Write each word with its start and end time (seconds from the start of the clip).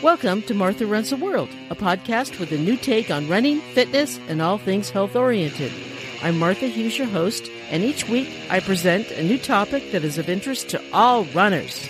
Welcome 0.00 0.42
to 0.42 0.54
Martha 0.54 0.86
Runs 0.86 1.10
the 1.10 1.16
World, 1.16 1.48
a 1.70 1.74
podcast 1.74 2.38
with 2.38 2.52
a 2.52 2.56
new 2.56 2.76
take 2.76 3.10
on 3.10 3.28
running, 3.28 3.60
fitness, 3.60 4.20
and 4.28 4.40
all 4.40 4.56
things 4.56 4.90
health 4.90 5.16
oriented. 5.16 5.72
I'm 6.22 6.38
Martha 6.38 6.68
Hughes, 6.68 6.96
your 6.96 7.08
host, 7.08 7.50
and 7.68 7.82
each 7.82 8.08
week 8.08 8.30
I 8.48 8.60
present 8.60 9.10
a 9.10 9.24
new 9.24 9.38
topic 9.38 9.90
that 9.90 10.04
is 10.04 10.16
of 10.16 10.28
interest 10.28 10.68
to 10.68 10.82
all 10.92 11.24
runners. 11.24 11.88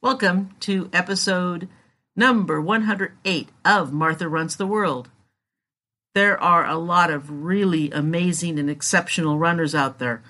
Welcome 0.00 0.54
to 0.60 0.88
episode 0.92 1.68
number 2.14 2.60
108 2.60 3.48
of 3.64 3.92
Martha 3.92 4.28
Runs 4.28 4.54
the 4.54 4.68
World. 4.68 5.10
There 6.14 6.40
are 6.40 6.64
a 6.64 6.78
lot 6.78 7.10
of 7.10 7.42
really 7.42 7.90
amazing 7.90 8.60
and 8.60 8.70
exceptional 8.70 9.36
runners 9.36 9.74
out 9.74 9.98
there. 9.98 10.22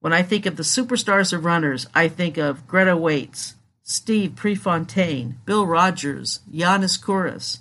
When 0.00 0.12
I 0.12 0.22
think 0.22 0.46
of 0.46 0.56
the 0.56 0.62
superstars 0.62 1.32
of 1.32 1.44
runners, 1.44 1.86
I 1.94 2.08
think 2.08 2.36
of 2.36 2.66
Grete 2.66 2.88
Waitz, 2.88 3.54
Steve 3.82 4.36
Prefontaine, 4.36 5.38
Bill 5.44 5.66
Rodgers, 5.66 6.40
Yiannis 6.52 7.00
Kouros, 7.00 7.60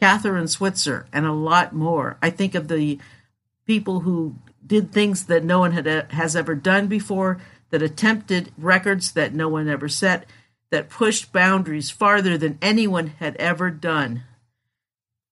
Kathrine 0.00 0.48
Switzer, 0.48 1.06
and 1.12 1.26
a 1.26 1.32
lot 1.32 1.74
more. 1.74 2.18
I 2.22 2.30
think 2.30 2.54
of 2.54 2.68
the 2.68 2.98
people 3.66 4.00
who 4.00 4.36
did 4.66 4.92
things 4.92 5.26
that 5.26 5.44
no 5.44 5.60
one 5.60 5.72
had, 5.72 5.86
uh, 5.86 6.04
has 6.10 6.34
ever 6.34 6.54
done 6.54 6.86
before, 6.88 7.40
that 7.70 7.82
attempted 7.82 8.52
records 8.58 9.12
that 9.12 9.34
no 9.34 9.48
one 9.48 9.68
ever 9.68 9.88
set, 9.88 10.26
that 10.70 10.90
pushed 10.90 11.32
boundaries 11.32 11.90
farther 11.90 12.36
than 12.36 12.58
anyone 12.60 13.08
had 13.18 13.36
ever 13.36 13.70
done. 13.70 14.24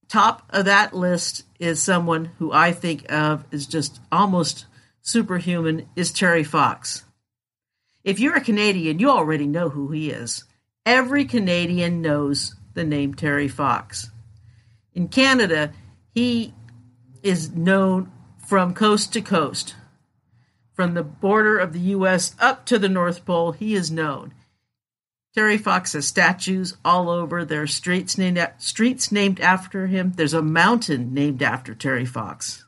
Top 0.08 0.42
of 0.50 0.64
that 0.64 0.94
list 0.94 1.44
is 1.58 1.82
someone 1.82 2.26
who 2.38 2.52
I 2.52 2.72
think 2.72 3.10
of 3.10 3.44
as 3.52 3.66
just 3.66 4.00
almost 4.10 4.66
superhuman 5.02 5.88
is 5.96 6.12
Terry 6.12 6.44
Fox. 6.44 7.04
If 8.04 8.18
you're 8.18 8.36
a 8.36 8.40
Canadian, 8.40 8.98
you 8.98 9.10
already 9.10 9.46
know 9.46 9.68
who 9.68 9.90
he 9.90 10.10
is. 10.10 10.44
Every 10.86 11.24
Canadian 11.24 12.00
knows 12.00 12.54
the 12.74 12.84
name 12.84 13.14
Terry 13.14 13.48
Fox. 13.48 14.10
In 14.94 15.08
Canada, 15.08 15.72
he 16.14 16.54
is 17.22 17.54
known 17.54 18.10
from 18.46 18.74
coast 18.74 19.12
to 19.12 19.20
coast. 19.20 19.74
From 20.72 20.94
the 20.94 21.02
border 21.02 21.58
of 21.58 21.72
the 21.72 21.80
U.S. 21.80 22.34
up 22.40 22.64
to 22.66 22.78
the 22.78 22.88
North 22.88 23.24
Pole, 23.26 23.52
he 23.52 23.74
is 23.74 23.90
known. 23.90 24.32
Terry 25.34 25.58
Fox 25.58 25.92
has 25.92 26.08
statues 26.08 26.76
all 26.84 27.08
over. 27.08 27.44
There 27.44 27.62
are 27.62 27.66
streets 27.66 28.18
named, 28.18 28.44
streets 28.58 29.12
named 29.12 29.40
after 29.40 29.86
him. 29.86 30.12
There's 30.16 30.34
a 30.34 30.42
mountain 30.42 31.14
named 31.14 31.42
after 31.42 31.74
Terry 31.74 32.06
Fox. 32.06 32.64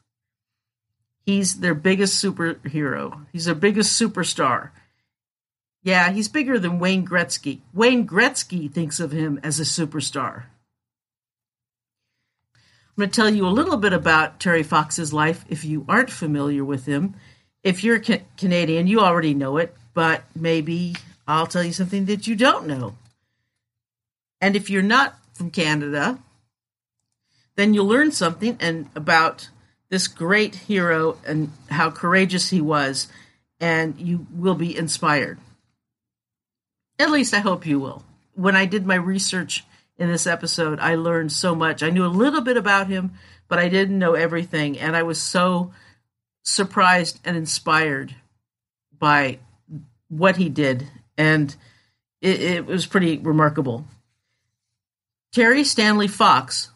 He's 1.25 1.61
their 1.61 1.75
biggest 1.75 2.23
superhero. 2.23 3.27
He's 3.33 3.45
their 3.45 3.55
biggest 3.55 4.01
superstar. 4.01 4.70
Yeah, 5.83 6.11
he's 6.11 6.28
bigger 6.28 6.59
than 6.59 6.78
Wayne 6.78 7.06
Gretzky. 7.06 7.61
Wayne 7.73 8.06
Gretzky 8.06 8.70
thinks 8.70 9.01
of 9.01 9.12
him 9.12 9.41
as 9.43 9.59
a 9.59 9.65
superstar. 9.65 10.45
I'm 12.55 13.00
going 13.00 13.11
to 13.11 13.17
tell 13.17 13.31
you 13.31 13.47
a 13.47 13.48
little 13.48 13.78
bit 13.78 13.93
about 13.93 14.39
Terry 14.39 14.62
Fox's 14.62 15.12
life 15.12 15.45
if 15.48 15.65
you 15.65 15.84
aren't 15.89 16.11
familiar 16.11 16.65
with 16.65 16.87
him. 16.87 17.15
If 17.62 17.83
you're 17.83 18.00
ca- 18.00 18.23
Canadian, 18.37 18.87
you 18.87 19.00
already 19.00 19.34
know 19.34 19.56
it, 19.56 19.75
but 19.95 20.25
maybe 20.37 20.95
I'll 21.27 21.47
tell 21.47 21.65
you 21.65 21.73
something 21.73 22.05
that 22.06 22.27
you 22.27 22.37
don't 22.37 22.67
know. 22.67 22.97
And 24.41 24.56
if 24.56 24.69
you're 24.69 24.83
not 24.83 25.17
from 25.33 25.50
Canada, 25.50 26.19
then 27.56 27.75
you'll 27.75 27.87
learn 27.87 28.12
something 28.12 28.56
and 28.61 28.89
about 28.95 29.48
this 29.92 30.08
great 30.08 30.54
hero 30.54 31.18
and 31.26 31.52
how 31.68 31.90
courageous 31.90 32.48
he 32.48 32.62
was, 32.62 33.08
and 33.60 34.00
you 34.00 34.26
will 34.34 34.54
be 34.54 34.74
inspired. 34.74 35.38
At 36.98 37.10
least 37.10 37.34
I 37.34 37.40
hope 37.40 37.66
you 37.66 37.78
will. 37.78 38.02
When 38.32 38.56
I 38.56 38.64
did 38.64 38.86
my 38.86 38.94
research 38.94 39.64
in 39.98 40.08
this 40.08 40.26
episode, 40.26 40.80
I 40.80 40.94
learned 40.94 41.30
so 41.30 41.54
much. 41.54 41.82
I 41.82 41.91
knew 41.91 42.06
a 42.06 42.08
little 42.08 42.41
bit 42.41 42.56
about 42.56 42.86
him, 42.86 43.12
but 43.48 43.58
I 43.58 43.69
didn't 43.69 43.98
know 43.98 44.14
everything. 44.14 44.78
And 44.78 44.97
I 44.97 45.02
was 45.02 45.20
so 45.20 45.75
surprised 46.42 47.20
and 47.22 47.36
inspired 47.36 48.14
by 48.98 49.41
what 50.08 50.38
he 50.38 50.48
did. 50.48 50.88
And 51.19 51.54
it, 52.22 52.41
it 52.41 52.66
was 52.66 52.86
pretty 52.86 53.19
remarkable. 53.19 53.84
Terry 55.32 55.64
Stanley 55.64 56.08
Fox 56.08 56.70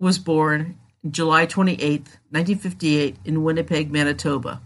was 0.00 0.18
born 0.18 0.78
July 1.10 1.46
28, 1.46 2.00
1958, 2.30 3.16
in 3.24 3.42
Winnipeg, 3.44 3.92
Manitoba, 3.92 4.60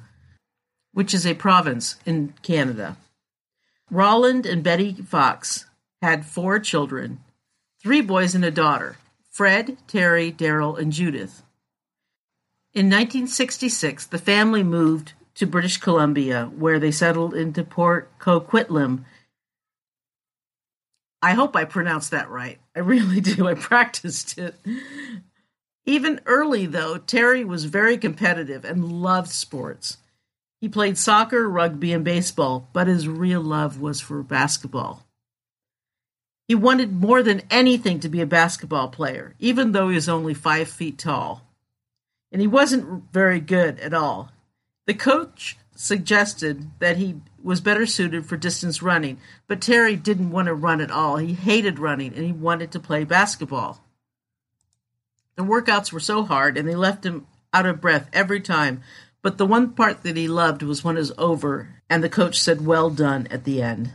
which 0.92 1.12
is 1.12 1.26
a 1.26 1.34
province 1.34 1.96
in 2.06 2.34
Canada. 2.42 2.96
Rolland 3.90 4.46
and 4.46 4.62
Betty 4.62 4.92
Fox 4.94 5.66
had 6.02 6.26
four 6.26 6.58
children 6.58 7.20
three 7.80 8.00
boys 8.00 8.34
and 8.34 8.44
a 8.44 8.50
daughter 8.50 8.96
Fred, 9.30 9.76
Terry, 9.86 10.30
Darrell, 10.32 10.76
and 10.76 10.92
Judith. 10.92 11.42
In 12.74 12.86
1966, 12.86 14.06
the 14.06 14.18
family 14.18 14.62
moved 14.62 15.12
to 15.36 15.46
British 15.46 15.78
Columbia, 15.78 16.50
where 16.56 16.80
they 16.80 16.90
settled 16.90 17.34
into 17.34 17.62
Port 17.62 18.10
Coquitlam. 18.18 19.04
I 21.22 21.34
hope 21.34 21.54
I 21.54 21.64
pronounced 21.64 22.10
that 22.10 22.28
right. 22.28 22.58
I 22.74 22.80
really 22.80 23.20
do. 23.22 23.46
I 23.46 23.54
practiced 23.54 24.38
it. 24.38 24.56
Even 25.88 26.20
early, 26.26 26.66
though, 26.66 26.98
Terry 26.98 27.46
was 27.46 27.64
very 27.64 27.96
competitive 27.96 28.62
and 28.62 28.92
loved 28.92 29.30
sports. 29.30 29.96
He 30.60 30.68
played 30.68 30.98
soccer, 30.98 31.48
rugby, 31.48 31.94
and 31.94 32.04
baseball, 32.04 32.68
but 32.74 32.88
his 32.88 33.08
real 33.08 33.40
love 33.40 33.80
was 33.80 33.98
for 33.98 34.22
basketball. 34.22 35.06
He 36.46 36.54
wanted 36.54 36.92
more 36.92 37.22
than 37.22 37.40
anything 37.50 38.00
to 38.00 38.10
be 38.10 38.20
a 38.20 38.26
basketball 38.26 38.88
player, 38.88 39.34
even 39.38 39.72
though 39.72 39.88
he 39.88 39.94
was 39.94 40.10
only 40.10 40.34
five 40.34 40.68
feet 40.68 40.98
tall. 40.98 41.48
And 42.30 42.42
he 42.42 42.46
wasn't 42.46 43.10
very 43.10 43.40
good 43.40 43.80
at 43.80 43.94
all. 43.94 44.30
The 44.84 44.92
coach 44.92 45.56
suggested 45.74 46.70
that 46.80 46.98
he 46.98 47.22
was 47.42 47.62
better 47.62 47.86
suited 47.86 48.26
for 48.26 48.36
distance 48.36 48.82
running, 48.82 49.20
but 49.46 49.62
Terry 49.62 49.96
didn't 49.96 50.32
want 50.32 50.48
to 50.48 50.54
run 50.54 50.82
at 50.82 50.90
all. 50.90 51.16
He 51.16 51.32
hated 51.32 51.78
running 51.78 52.12
and 52.12 52.26
he 52.26 52.32
wanted 52.32 52.72
to 52.72 52.78
play 52.78 53.04
basketball. 53.04 53.82
The 55.38 55.44
workouts 55.44 55.92
were 55.92 56.00
so 56.00 56.24
hard 56.24 56.58
and 56.58 56.68
they 56.68 56.74
left 56.74 57.06
him 57.06 57.28
out 57.54 57.64
of 57.64 57.80
breath 57.80 58.10
every 58.12 58.40
time, 58.40 58.82
but 59.22 59.38
the 59.38 59.46
one 59.46 59.70
part 59.70 60.02
that 60.02 60.16
he 60.16 60.26
loved 60.26 60.64
was 60.64 60.82
when 60.82 60.96
it 60.96 60.98
was 60.98 61.12
over 61.16 61.76
and 61.88 62.02
the 62.02 62.08
coach 62.08 62.40
said, 62.40 62.66
Well 62.66 62.90
done 62.90 63.28
at 63.30 63.44
the 63.44 63.62
end. 63.62 63.92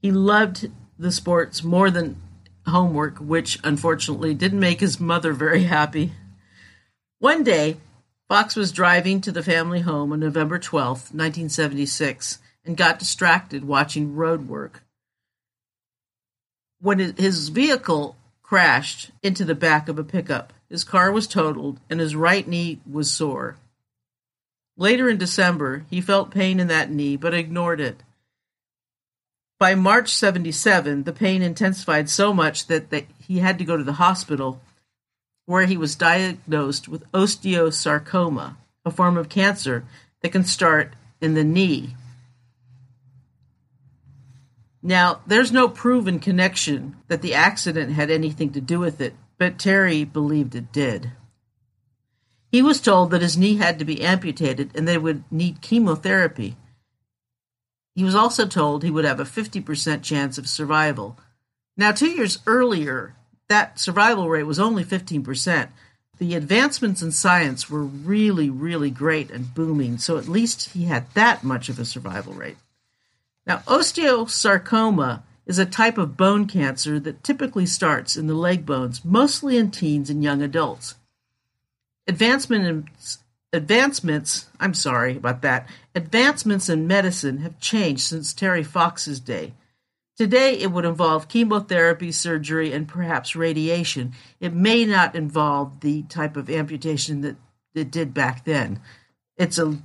He 0.00 0.10
loved 0.10 0.70
the 0.98 1.12
sports 1.12 1.62
more 1.62 1.90
than 1.90 2.16
homework, 2.66 3.18
which 3.18 3.58
unfortunately 3.62 4.32
didn't 4.32 4.58
make 4.58 4.80
his 4.80 4.98
mother 4.98 5.34
very 5.34 5.64
happy. 5.64 6.12
One 7.18 7.44
day, 7.44 7.76
Fox 8.26 8.56
was 8.56 8.72
driving 8.72 9.20
to 9.20 9.32
the 9.32 9.42
family 9.42 9.80
home 9.80 10.12
on 10.14 10.20
November 10.20 10.58
12, 10.58 10.88
1976, 11.12 12.38
and 12.64 12.74
got 12.74 12.98
distracted 12.98 13.66
watching 13.66 14.16
road 14.16 14.48
work. 14.48 14.82
When 16.80 17.00
his 17.00 17.50
vehicle 17.50 18.16
crashed 18.42 19.10
into 19.22 19.44
the 19.44 19.54
back 19.54 19.88
of 19.88 19.98
a 19.98 20.04
pickup, 20.04 20.53
his 20.74 20.82
car 20.82 21.12
was 21.12 21.28
totaled 21.28 21.78
and 21.88 22.00
his 22.00 22.16
right 22.16 22.48
knee 22.48 22.80
was 22.84 23.08
sore. 23.08 23.56
Later 24.76 25.08
in 25.08 25.18
December, 25.18 25.86
he 25.88 26.00
felt 26.00 26.32
pain 26.32 26.58
in 26.58 26.66
that 26.66 26.90
knee 26.90 27.16
but 27.16 27.32
ignored 27.32 27.80
it. 27.80 28.02
By 29.56 29.76
March 29.76 30.12
77, 30.12 31.04
the 31.04 31.12
pain 31.12 31.42
intensified 31.42 32.10
so 32.10 32.34
much 32.34 32.66
that, 32.66 33.06
he 33.24 33.38
had 33.38 33.56
to 33.58 33.64
go 33.64 33.76
to 33.76 33.84
the 33.84 33.92
hospital, 33.94 34.60
where 35.46 35.64
he 35.64 35.76
was 35.76 35.94
diagnosed 35.94 36.88
with 36.88 37.08
osteosarcoma, 37.12 38.56
a 38.84 38.90
form 38.90 39.16
of 39.16 39.28
cancer 39.28 39.84
that 40.22 40.32
can 40.32 40.42
start 40.42 40.94
in 41.20 41.34
the 41.34 41.44
knee. 41.44 41.94
Now, 44.82 45.20
there's 45.24 45.52
no 45.52 45.68
proven 45.68 46.18
connection 46.18 46.96
that 47.06 47.22
the 47.22 47.34
accident 47.34 47.92
had 47.92 48.10
anything 48.10 48.50
to 48.54 48.60
do 48.60 48.80
with 48.80 49.00
it, 49.00 49.14
but 49.44 49.58
Terry 49.58 50.04
believed 50.04 50.54
it 50.54 50.72
did. 50.72 51.12
He 52.50 52.62
was 52.62 52.80
told 52.80 53.10
that 53.10 53.20
his 53.20 53.36
knee 53.36 53.56
had 53.56 53.78
to 53.78 53.84
be 53.84 54.00
amputated 54.00 54.70
and 54.74 54.88
they 54.88 54.96
would 54.96 55.22
need 55.30 55.60
chemotherapy. 55.60 56.56
He 57.94 58.04
was 58.04 58.14
also 58.14 58.46
told 58.46 58.82
he 58.82 58.90
would 58.90 59.04
have 59.04 59.20
a 59.20 59.24
50% 59.24 60.02
chance 60.02 60.38
of 60.38 60.48
survival. 60.48 61.18
Now, 61.76 61.92
two 61.92 62.08
years 62.08 62.38
earlier, 62.46 63.16
that 63.50 63.78
survival 63.78 64.30
rate 64.30 64.44
was 64.44 64.58
only 64.58 64.82
15%. 64.82 65.68
The 66.16 66.34
advancements 66.36 67.02
in 67.02 67.12
science 67.12 67.68
were 67.68 67.84
really, 67.84 68.48
really 68.48 68.90
great 68.90 69.30
and 69.30 69.52
booming, 69.54 69.98
so 69.98 70.16
at 70.16 70.26
least 70.26 70.70
he 70.70 70.84
had 70.84 71.12
that 71.12 71.44
much 71.44 71.68
of 71.68 71.78
a 71.78 71.84
survival 71.84 72.32
rate. 72.32 72.56
Now, 73.46 73.58
osteosarcoma 73.66 75.20
is 75.46 75.58
a 75.58 75.66
type 75.66 75.98
of 75.98 76.16
bone 76.16 76.46
cancer 76.46 76.98
that 77.00 77.22
typically 77.22 77.66
starts 77.66 78.16
in 78.16 78.26
the 78.26 78.34
leg 78.34 78.64
bones, 78.64 79.04
mostly 79.04 79.56
in 79.56 79.70
teens 79.70 80.10
and 80.10 80.22
young 80.22 80.42
adults. 80.42 80.94
Advancement 82.06 82.66
in, 82.66 82.88
advancements, 83.52 84.46
I'm 84.58 84.74
sorry 84.74 85.16
about 85.16 85.42
that. 85.42 85.68
Advancements 85.94 86.68
in 86.68 86.86
medicine 86.86 87.38
have 87.38 87.60
changed 87.60 88.02
since 88.02 88.32
Terry 88.32 88.62
Fox's 88.62 89.20
day. 89.20 89.54
Today, 90.16 90.58
it 90.58 90.70
would 90.70 90.84
involve 90.84 91.28
chemotherapy, 91.28 92.12
surgery, 92.12 92.72
and 92.72 92.86
perhaps 92.86 93.34
radiation. 93.34 94.12
It 94.38 94.54
may 94.54 94.84
not 94.84 95.16
involve 95.16 95.80
the 95.80 96.02
type 96.04 96.36
of 96.36 96.48
amputation 96.48 97.22
that 97.22 97.36
it 97.74 97.90
did 97.90 98.14
back 98.14 98.44
then. 98.44 98.80
It's 99.36 99.58
a 99.58 99.76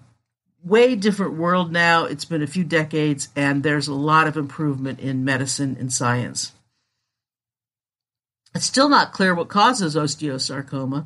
way 0.63 0.95
different 0.95 1.37
world 1.37 1.71
now. 1.71 2.05
It's 2.05 2.25
been 2.25 2.41
a 2.41 2.47
few 2.47 2.63
decades, 2.63 3.29
and 3.35 3.63
there's 3.63 3.87
a 3.87 3.93
lot 3.93 4.27
of 4.27 4.37
improvement 4.37 4.99
in 4.99 5.23
medicine 5.25 5.77
and 5.79 5.91
science. 5.91 6.53
It's 8.55 8.65
still 8.65 8.89
not 8.89 9.13
clear 9.13 9.35
what 9.35 9.47
causes 9.47 9.95
osteosarcoma. 9.95 11.05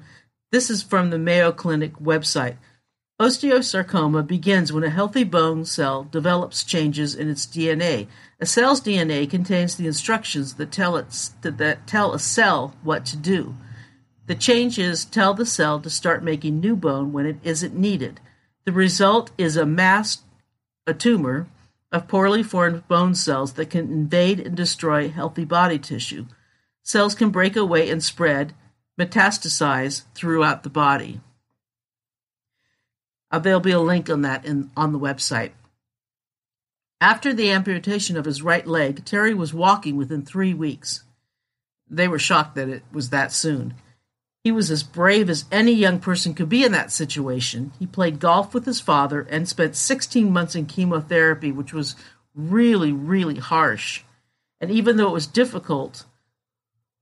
This 0.52 0.70
is 0.70 0.82
from 0.82 1.10
the 1.10 1.18
Mayo 1.18 1.52
Clinic 1.52 1.94
website. 1.96 2.58
Osteosarcoma 3.20 4.26
begins 4.26 4.74
when 4.74 4.84
a 4.84 4.90
healthy 4.90 5.24
bone 5.24 5.66
cell 5.66 6.04
develops 6.04 6.64
changes 6.64 7.14
in 7.16 7.30
its 7.30 7.46
DNA. 7.46 8.08
A 8.40 8.46
cell's 8.46 8.82
DNA 8.82 9.30
contains 9.30 9.76
the 9.76 9.88
instructions 9.88 10.56
that 10.56 10.72
tell, 10.72 10.98
it, 10.98 11.08
that 11.42 11.86
tell 11.86 12.14
a 12.14 12.20
cell 12.20 12.74
what 12.82 13.06
to 13.06 13.18
do. 13.18 13.56
The 14.26 14.36
changes 14.36 15.06
tell 15.06 15.34
the 15.34 15.46
cell 15.46 15.80
to 15.82 15.90
start 15.90 16.24
making 16.24 16.60
new 16.60 16.76
bone 16.76 17.14
when 17.14 17.26
it 17.26 17.38
isn't 17.44 17.76
needed. 17.76 18.20
The 18.66 18.72
result 18.72 19.32
is 19.38 19.58
a 19.58 19.66
mass, 19.66 20.24
a 20.88 20.94
tumor, 20.94 21.48
of 21.92 22.08
poorly 22.08 22.42
formed 22.42 22.88
bone 22.88 23.14
cells 23.14 23.54
that 23.54 23.70
can 23.70 23.92
invade 23.92 24.40
and 24.40 24.58
destroy 24.58 25.10
healthy 25.10 25.46
body 25.46 25.78
tissue. 25.78 26.26
Cells 26.82 27.14
can 27.14 27.30
break 27.30 27.56
away 27.56 27.90
and 27.90 28.04
spread, 28.04 28.54
metastasize 29.00 30.04
throughout 30.16 30.64
the 30.64 30.70
body. 30.70 31.22
Uh, 33.32 33.40
there'll 33.40 33.60
be 33.60 33.72
a 33.72 33.80
link 33.80 34.10
on 34.10 34.22
that 34.22 34.46
in, 34.46 34.72
on 34.76 34.92
the 34.92 35.00
website. 35.00 35.52
After 37.02 37.34
the 37.34 37.52
amputation 37.52 38.16
of 38.16 38.26
his 38.26 38.42
right 38.42 38.66
leg, 38.66 39.06
Terry 39.06 39.34
was 39.34 39.54
walking 39.54 39.98
within 39.98 40.24
three 40.24 40.54
weeks. 40.54 41.04
They 41.90 42.08
were 42.08 42.20
shocked 42.20 42.56
that 42.56 42.70
it 42.70 42.84
was 42.92 43.10
that 43.10 43.32
soon. 43.32 43.74
He 44.44 44.52
was 44.52 44.70
as 44.70 44.84
brave 44.84 45.30
as 45.30 45.46
any 45.52 45.72
young 45.72 46.00
person 46.00 46.34
could 46.34 46.50
be 46.50 46.66
in 46.66 46.74
that 46.74 46.92
situation. 46.92 47.72
He 47.80 47.88
played 47.88 48.20
golf 48.20 48.54
with 48.54 48.66
his 48.66 48.82
father 48.82 49.22
and 49.30 49.48
spent 49.48 49.76
16 49.76 50.32
months 50.32 50.54
in 50.54 50.66
chemotherapy, 50.66 51.52
which 51.52 51.72
was 51.72 51.96
really, 52.36 52.92
really 52.92 53.40
harsh. 53.40 54.04
And 54.60 54.70
even 54.70 54.98
though 54.98 55.08
it 55.08 55.14
was 55.14 55.28
difficult 55.28 56.06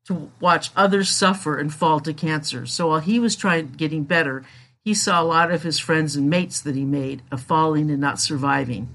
to 0.05 0.31
watch 0.39 0.69
others 0.75 1.09
suffer 1.09 1.57
and 1.57 1.73
fall 1.73 1.99
to 2.01 2.13
cancer, 2.13 2.67
so 2.67 2.89
while 2.89 2.99
he 2.99 3.19
was 3.19 3.35
trying 3.35 3.71
getting 3.71 4.03
better, 4.03 4.43
he 4.83 4.93
saw 4.93 5.21
a 5.21 5.23
lot 5.23 5.51
of 5.51 5.63
his 5.63 5.79
friends 5.79 6.15
and 6.15 6.29
mates 6.29 6.61
that 6.61 6.75
he 6.75 6.85
made 6.85 7.23
of 7.31 7.41
falling 7.41 7.89
and 7.89 8.01
not 8.01 8.19
surviving. 8.19 8.87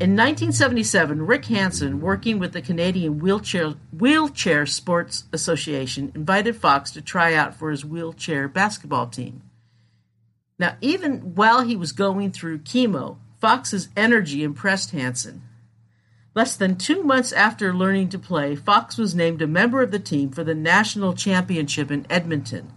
In 0.00 0.16
1977, 0.16 1.26
Rick 1.26 1.44
Hansen, 1.44 2.00
working 2.00 2.38
with 2.38 2.52
the 2.52 2.62
Canadian 2.62 3.18
Wheelchair, 3.20 3.74
Wheelchair 3.92 4.66
Sports 4.66 5.24
Association, 5.32 6.10
invited 6.14 6.56
Fox 6.56 6.90
to 6.92 7.02
try 7.02 7.34
out 7.34 7.54
for 7.54 7.70
his 7.70 7.84
wheelchair 7.84 8.48
basketball 8.48 9.06
team. 9.06 9.42
Now, 10.58 10.76
even 10.80 11.34
while 11.34 11.62
he 11.62 11.76
was 11.76 11.92
going 11.92 12.32
through 12.32 12.60
chemo, 12.60 13.18
Fox's 13.40 13.90
energy 13.96 14.42
impressed 14.42 14.92
Hansen. 14.92 15.42
Less 16.34 16.56
than 16.56 16.76
two 16.76 17.02
months 17.02 17.30
after 17.30 17.74
learning 17.74 18.08
to 18.10 18.18
play, 18.18 18.56
Fox 18.56 18.96
was 18.96 19.14
named 19.14 19.42
a 19.42 19.46
member 19.46 19.82
of 19.82 19.90
the 19.90 19.98
team 19.98 20.30
for 20.30 20.42
the 20.42 20.54
national 20.54 21.12
championship 21.12 21.90
in 21.90 22.06
Edmonton. 22.08 22.72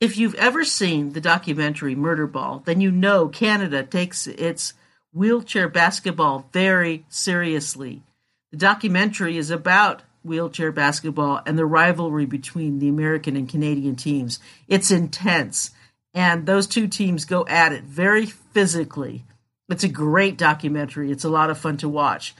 If 0.00 0.16
you've 0.16 0.34
ever 0.36 0.64
seen 0.64 1.12
the 1.12 1.20
documentary 1.20 1.94
Murderball, 1.94 2.64
then 2.64 2.80
you 2.80 2.90
know 2.90 3.28
Canada 3.28 3.82
takes 3.82 4.26
its 4.26 4.72
wheelchair 5.12 5.68
basketball 5.68 6.46
very 6.52 7.04
seriously. 7.08 8.02
The 8.50 8.56
documentary 8.56 9.36
is 9.36 9.50
about 9.50 10.02
wheelchair 10.22 10.72
basketball 10.72 11.40
and 11.46 11.58
the 11.58 11.66
rivalry 11.66 12.26
between 12.26 12.78
the 12.78 12.88
American 12.88 13.36
and 13.36 13.48
Canadian 13.48 13.96
teams. 13.96 14.38
It's 14.68 14.90
intense, 14.90 15.70
and 16.14 16.46
those 16.46 16.66
two 16.66 16.88
teams 16.88 17.24
go 17.24 17.46
at 17.46 17.72
it 17.72 17.84
very 17.84 18.26
physically. 18.26 19.24
It's 19.68 19.84
a 19.84 19.88
great 19.88 20.36
documentary. 20.36 21.10
It's 21.10 21.24
a 21.24 21.30
lot 21.30 21.50
of 21.50 21.58
fun 21.58 21.76
to 21.78 21.88
watch. 21.88 22.34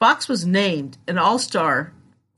Fox 0.00 0.28
was 0.28 0.46
named 0.46 0.98
an 1.06 1.18
All 1.18 1.38
Star 1.38 1.92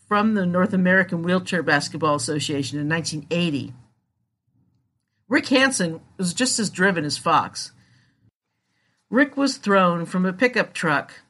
from 0.08 0.34
the 0.34 0.46
North 0.46 0.72
American 0.72 1.22
Wheelchair 1.22 1.62
Basketball 1.62 2.14
Association 2.16 2.78
in 2.78 2.88
1980. 2.88 3.72
Rick 5.28 5.48
Hansen 5.48 6.00
was 6.18 6.34
just 6.34 6.58
as 6.58 6.68
driven 6.68 7.04
as 7.04 7.16
Fox. 7.16 7.72
Rick 9.10 9.36
was 9.36 9.56
thrown 9.56 10.06
from 10.06 10.24
a 10.24 10.32
pickup 10.32 10.72
truck 10.72 11.22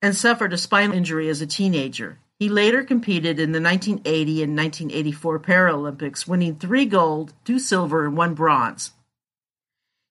and 0.00 0.14
suffered 0.14 0.52
a 0.52 0.58
spinal 0.58 0.96
injury 0.96 1.28
as 1.28 1.40
a 1.40 1.46
teenager. 1.48 2.20
He 2.38 2.48
later 2.48 2.84
competed 2.84 3.40
in 3.40 3.50
the 3.50 3.60
1980 3.60 4.42
and 4.44 4.56
1984 4.56 5.40
Paralympics, 5.40 6.28
winning 6.28 6.54
three 6.54 6.84
gold, 6.84 7.32
two 7.44 7.58
silver, 7.58 8.06
and 8.06 8.16
one 8.16 8.34
bronze. 8.34 8.92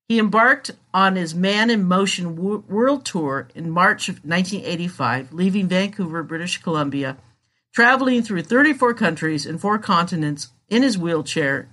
He 0.10 0.20
embarked 0.20 0.72
on 0.94 1.16
his 1.16 1.34
Man 1.34 1.70
in 1.70 1.84
Motion 1.84 2.36
World 2.36 3.06
Tour 3.06 3.48
in 3.56 3.70
March 3.70 4.10
of 4.10 4.16
1985, 4.26 5.32
leaving 5.32 5.70
Vancouver, 5.70 6.24
British 6.24 6.62
Columbia, 6.62 7.18
traveling 7.74 8.22
through 8.22 8.44
34 8.44 8.94
countries 8.96 9.46
and 9.46 9.62
four 9.62 9.80
continents 9.80 10.50
in 10.68 10.84
his 10.84 10.98
wheelchair 10.98 11.70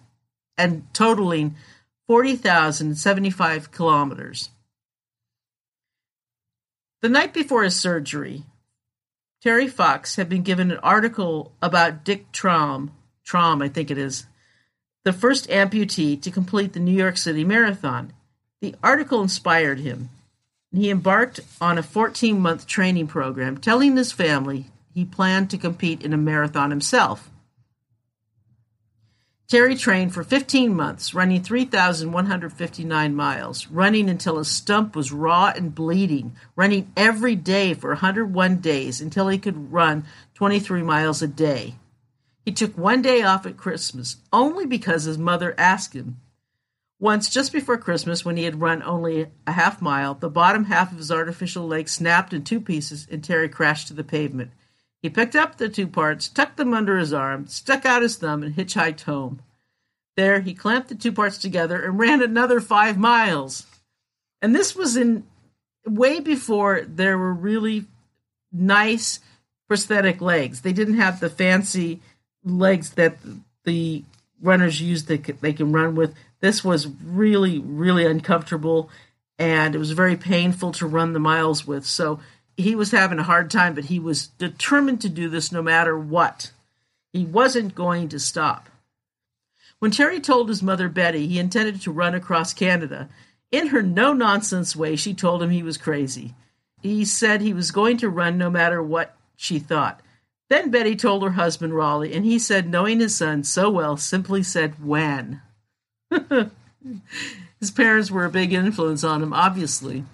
and 0.56 0.86
totaling 0.94 1.56
40,075 2.06 3.72
kilometers. 3.72 4.50
The 7.02 7.08
night 7.08 7.32
before 7.32 7.62
his 7.62 7.80
surgery, 7.80 8.44
Terry 9.42 9.68
Fox 9.68 10.16
had 10.16 10.28
been 10.28 10.42
given 10.42 10.70
an 10.70 10.76
article 10.78 11.50
about 11.62 12.04
Dick 12.04 12.30
Traum, 12.30 12.90
Traum, 13.24 13.62
I 13.62 13.68
think 13.68 13.90
it 13.90 13.96
is, 13.96 14.26
the 15.04 15.12
first 15.14 15.48
amputee 15.48 16.20
to 16.20 16.30
complete 16.30 16.74
the 16.74 16.80
New 16.80 16.92
York 16.92 17.16
City 17.16 17.42
Marathon. 17.42 18.12
The 18.60 18.74
article 18.82 19.22
inspired 19.22 19.80
him. 19.80 20.10
He 20.72 20.90
embarked 20.90 21.40
on 21.58 21.78
a 21.78 21.82
14 21.82 22.38
month 22.38 22.66
training 22.66 23.06
program, 23.06 23.56
telling 23.56 23.96
his 23.96 24.12
family 24.12 24.66
he 24.94 25.06
planned 25.06 25.48
to 25.50 25.58
compete 25.58 26.02
in 26.02 26.12
a 26.12 26.18
marathon 26.18 26.68
himself. 26.68 27.30
Terry 29.50 29.74
trained 29.74 30.14
for 30.14 30.22
15 30.22 30.72
months, 30.76 31.12
running 31.12 31.42
3,159 31.42 33.16
miles, 33.16 33.66
running 33.66 34.08
until 34.08 34.38
his 34.38 34.46
stump 34.48 34.94
was 34.94 35.10
raw 35.10 35.52
and 35.56 35.74
bleeding, 35.74 36.36
running 36.54 36.92
every 36.96 37.34
day 37.34 37.74
for 37.74 37.90
101 37.90 38.58
days 38.58 39.00
until 39.00 39.26
he 39.26 39.38
could 39.38 39.72
run 39.72 40.04
23 40.34 40.84
miles 40.84 41.20
a 41.20 41.26
day. 41.26 41.74
He 42.44 42.52
took 42.52 42.78
one 42.78 43.02
day 43.02 43.22
off 43.22 43.44
at 43.44 43.56
Christmas, 43.56 44.18
only 44.32 44.66
because 44.66 45.02
his 45.02 45.18
mother 45.18 45.52
asked 45.58 45.94
him. 45.94 46.20
Once, 47.00 47.28
just 47.28 47.52
before 47.52 47.76
Christmas, 47.76 48.24
when 48.24 48.36
he 48.36 48.44
had 48.44 48.60
run 48.60 48.84
only 48.84 49.26
a 49.48 49.52
half 49.52 49.82
mile, 49.82 50.14
the 50.14 50.30
bottom 50.30 50.66
half 50.66 50.92
of 50.92 50.98
his 50.98 51.10
artificial 51.10 51.66
leg 51.66 51.88
snapped 51.88 52.32
in 52.32 52.44
two 52.44 52.60
pieces 52.60 53.08
and 53.10 53.24
Terry 53.24 53.48
crashed 53.48 53.88
to 53.88 53.94
the 53.94 54.04
pavement. 54.04 54.52
He 55.02 55.08
picked 55.08 55.34
up 55.34 55.56
the 55.56 55.68
two 55.68 55.86
parts, 55.86 56.28
tucked 56.28 56.56
them 56.56 56.74
under 56.74 56.98
his 56.98 57.12
arm, 57.12 57.46
stuck 57.46 57.86
out 57.86 58.02
his 58.02 58.16
thumb, 58.16 58.42
and 58.42 58.54
hitchhiked 58.54 59.02
home. 59.02 59.40
There, 60.16 60.40
he 60.40 60.52
clamped 60.52 60.88
the 60.88 60.94
two 60.94 61.12
parts 61.12 61.38
together 61.38 61.82
and 61.82 61.98
ran 61.98 62.22
another 62.22 62.60
five 62.60 62.98
miles. 62.98 63.66
And 64.42 64.54
this 64.54 64.76
was 64.76 64.96
in 64.96 65.24
way 65.86 66.20
before 66.20 66.82
there 66.86 67.16
were 67.16 67.32
really 67.32 67.86
nice 68.52 69.20
prosthetic 69.68 70.20
legs. 70.20 70.60
They 70.60 70.72
didn't 70.72 70.98
have 70.98 71.20
the 71.20 71.30
fancy 71.30 72.00
legs 72.44 72.90
that 72.94 73.18
the 73.64 74.04
runners 74.42 74.80
use 74.80 75.04
that 75.04 75.40
they 75.40 75.52
can 75.52 75.72
run 75.72 75.94
with. 75.94 76.14
This 76.40 76.64
was 76.64 76.86
really, 76.86 77.58
really 77.58 78.04
uncomfortable, 78.04 78.90
and 79.38 79.74
it 79.74 79.78
was 79.78 79.92
very 79.92 80.16
painful 80.16 80.72
to 80.72 80.86
run 80.86 81.12
the 81.12 81.20
miles 81.20 81.66
with. 81.66 81.86
So 81.86 82.20
he 82.60 82.74
was 82.74 82.90
having 82.90 83.18
a 83.18 83.24
hard 83.24 83.50
time, 83.50 83.74
but 83.74 83.86
he 83.86 83.98
was 83.98 84.28
determined 84.28 85.00
to 85.02 85.08
do 85.08 85.28
this 85.28 85.52
no 85.52 85.62
matter 85.62 85.98
what. 85.98 86.52
He 87.12 87.24
wasn't 87.24 87.74
going 87.74 88.08
to 88.10 88.20
stop. 88.20 88.68
When 89.78 89.90
Terry 89.90 90.20
told 90.20 90.48
his 90.48 90.62
mother 90.62 90.88
Betty 90.88 91.26
he 91.26 91.38
intended 91.38 91.80
to 91.82 91.92
run 91.92 92.14
across 92.14 92.52
Canada, 92.52 93.08
in 93.50 93.68
her 93.68 93.82
no 93.82 94.12
nonsense 94.12 94.76
way, 94.76 94.94
she 94.96 95.14
told 95.14 95.42
him 95.42 95.50
he 95.50 95.62
was 95.62 95.76
crazy. 95.76 96.34
He 96.82 97.04
said 97.04 97.40
he 97.40 97.52
was 97.52 97.70
going 97.70 97.96
to 97.98 98.08
run 98.08 98.38
no 98.38 98.50
matter 98.50 98.82
what 98.82 99.16
she 99.36 99.58
thought. 99.58 100.00
Then 100.48 100.70
Betty 100.70 100.96
told 100.96 101.22
her 101.22 101.30
husband 101.30 101.74
Rolly, 101.74 102.12
and 102.12 102.24
he 102.24 102.38
said, 102.38 102.68
knowing 102.68 103.00
his 103.00 103.14
son 103.14 103.44
so 103.44 103.70
well, 103.70 103.96
simply 103.96 104.42
said, 104.42 104.84
When? 104.84 105.40
his 107.60 107.70
parents 107.70 108.10
were 108.10 108.24
a 108.24 108.30
big 108.30 108.52
influence 108.52 109.04
on 109.04 109.22
him, 109.22 109.32
obviously. 109.32 110.04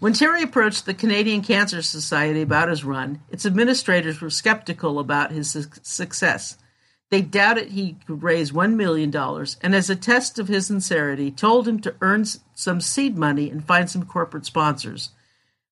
When 0.00 0.12
Terry 0.12 0.44
approached 0.44 0.86
the 0.86 0.94
Canadian 0.94 1.42
Cancer 1.42 1.82
Society 1.82 2.42
about 2.42 2.68
his 2.68 2.84
run, 2.84 3.20
its 3.30 3.44
administrators 3.44 4.20
were 4.20 4.30
skeptical 4.30 5.00
about 5.00 5.32
his 5.32 5.50
su- 5.50 5.64
success. 5.82 6.56
They 7.10 7.20
doubted 7.20 7.70
he 7.70 7.96
could 8.06 8.22
raise 8.22 8.52
$1 8.52 8.74
million, 8.74 9.12
and 9.60 9.74
as 9.74 9.90
a 9.90 9.96
test 9.96 10.38
of 10.38 10.46
his 10.46 10.66
sincerity, 10.66 11.32
told 11.32 11.66
him 11.66 11.80
to 11.80 11.96
earn 12.00 12.26
some 12.54 12.80
seed 12.80 13.18
money 13.18 13.50
and 13.50 13.64
find 13.64 13.90
some 13.90 14.04
corporate 14.04 14.46
sponsors. 14.46 15.10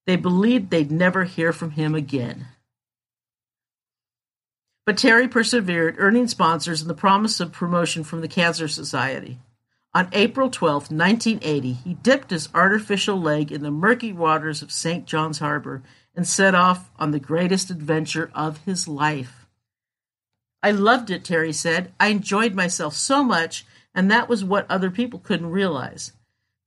They 0.07 0.17
believed 0.17 0.71
they'd 0.71 0.91
never 0.91 1.25
hear 1.25 1.53
from 1.53 1.73
him 1.73 1.95
again. 1.95 2.49
But 4.87 4.99
Terry 4.99 5.29
persevered, 5.29 5.97
earning 5.99 6.27
sponsors 6.27 6.81
and 6.81 6.91
the 6.91 6.95
promise 6.95 7.39
of 7.39 7.53
promotion 7.53 8.03
from 8.03 8.23
the 8.23 8.29
Cancer 8.29 8.67
Society. 8.67 9.39
On 9.97 10.11
April 10.13 10.51
12, 10.51 10.91
1980, 10.91 11.73
he 11.73 11.95
dipped 11.95 12.29
his 12.29 12.51
artificial 12.55 13.19
leg 13.19 13.51
in 13.51 13.63
the 13.63 13.71
murky 13.71 14.13
waters 14.13 14.61
of 14.61 14.71
St. 14.71 15.07
John's 15.07 15.39
Harbor 15.39 15.83
and 16.15 16.29
set 16.29 16.55
off 16.55 16.91
on 16.99 17.13
the 17.13 17.19
greatest 17.19 17.71
adventure 17.71 18.31
of 18.35 18.63
his 18.67 18.87
life. 18.87 19.47
I 20.63 20.73
loved 20.73 21.09
it, 21.09 21.25
Terry 21.25 21.55
said. 21.55 21.95
I 21.99 22.09
enjoyed 22.09 22.55
myself 22.55 22.93
so 22.93 23.25
much, 23.25 23.65
and 23.95 24.11
that 24.11 24.29
was 24.29 24.45
what 24.45 24.71
other 24.71 24.91
people 24.91 25.19
couldn't 25.19 25.51
realize. 25.51 26.13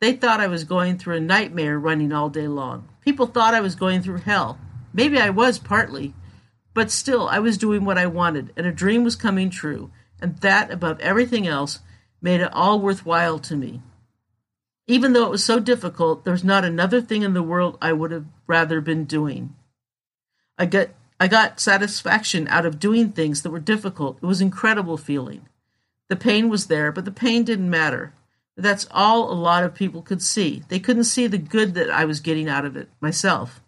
They 0.02 0.14
thought 0.14 0.42
I 0.42 0.48
was 0.48 0.64
going 0.64 0.98
through 0.98 1.18
a 1.18 1.20
nightmare 1.20 1.78
running 1.78 2.12
all 2.12 2.32
day 2.32 2.48
long. 2.48 2.90
People 3.06 3.28
thought 3.28 3.54
I 3.54 3.62
was 3.62 3.76
going 3.76 4.02
through 4.02 4.22
hell. 4.22 4.58
Maybe 4.92 5.20
I 5.20 5.30
was 5.30 5.60
partly, 5.60 6.16
but 6.74 6.90
still 6.90 7.28
I 7.28 7.38
was 7.38 7.60
doing 7.60 7.86
what 7.86 8.00
I 8.00 8.08
wanted, 8.08 8.52
and 8.58 8.66
a 8.66 8.72
dream 8.72 9.04
was 9.04 9.16
coming 9.16 9.52
true, 9.52 9.92
and 10.20 10.36
that, 10.38 10.72
above 10.72 11.00
everything 11.00 11.46
else, 11.46 11.82
made 12.22 12.42
it 12.42 12.54
all 12.54 12.80
worthwhile 12.80 13.40
to 13.40 13.56
me. 13.56 13.82
Even 14.88 15.14
though 15.14 15.26
it 15.26 15.32
was 15.32 15.44
so 15.44 15.60
difficult, 15.60 16.26
there's 16.26 16.44
not 16.44 16.66
another 16.66 17.00
thing 17.00 17.22
in 17.22 17.34
the 17.34 17.44
world 17.44 17.78
I 17.82 17.94
would 17.94 18.12
have 18.12 18.26
rather 18.48 18.82
been 18.82 19.06
doing. 19.06 19.56
I 20.58 20.66
got 20.66 20.90
I 21.20 21.28
got 21.28 21.60
satisfaction 21.60 22.48
out 22.48 22.66
of 22.66 22.80
doing 22.80 23.12
things 23.12 23.42
that 23.42 23.52
were 23.52 23.60
difficult. 23.60 24.18
It 24.22 24.26
was 24.26 24.42
incredible 24.42 24.98
feeling. 24.98 25.48
The 26.08 26.16
pain 26.16 26.50
was 26.50 26.68
there, 26.68 26.92
but 26.92 27.06
the 27.06 27.12
pain 27.12 27.44
didn't 27.44 27.70
matter. 27.70 28.14
That's 28.56 28.88
all 28.92 29.32
a 29.32 29.34
lot 29.34 29.64
of 29.64 29.76
people 29.76 30.02
could 30.02 30.22
see. 30.22 30.64
They 30.70 30.80
couldn't 30.80 31.04
see 31.04 31.28
the 31.28 31.38
good 31.38 31.76
that 31.76 31.90
I 31.90 32.06
was 32.06 32.20
getting 32.20 32.50
out 32.50 32.66
of 32.66 32.76
it 32.76 32.90
myself. 33.00 33.62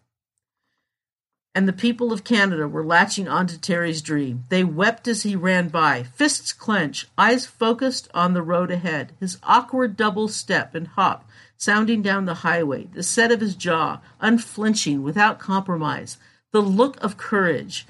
And 1.54 1.68
the 1.68 1.74
people 1.74 2.14
of 2.14 2.24
Canada 2.24 2.68
were 2.68 2.86
latching 2.86 3.28
onto 3.28 3.58
Terry's 3.58 4.02
dream. 4.02 4.46
They 4.50 4.64
wept 4.64 5.08
as 5.08 5.24
he 5.24 5.36
ran 5.36 5.68
by, 5.68 6.04
fists 6.04 6.54
clenched, 6.54 7.10
eyes 7.18 7.46
focused 7.46 8.08
on 8.14 8.34
the 8.34 8.42
road 8.42 8.72
ahead, 8.72 9.12
his 9.20 9.38
awkward 9.44 9.98
double 9.98 10.30
step 10.30 10.74
and 10.74 10.88
hop 10.88 11.28
sounding 11.62 12.02
down 12.02 12.26
the 12.26 12.34
highway, 12.34 12.88
the 12.92 13.04
set 13.04 13.32
of 13.32 13.40
his 13.40 13.56
jaw, 13.56 14.02
unflinching, 14.20 15.04
without 15.04 15.38
compromise, 15.38 16.18
the 16.52 16.62
look 16.62 17.02
of 17.04 17.18
courage. 17.18 17.86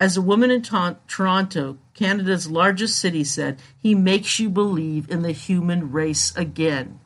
As 0.00 0.16
a 0.16 0.22
woman 0.22 0.50
in 0.50 0.62
ta- 0.62 0.96
Toronto, 1.06 1.78
Canada's 1.94 2.50
largest 2.50 2.98
city, 2.98 3.22
said, 3.22 3.60
he 3.78 3.94
makes 3.94 4.40
you 4.40 4.50
believe 4.50 5.08
in 5.08 5.22
the 5.22 5.30
human 5.30 5.92
race 5.92 6.34
again. 6.34 6.98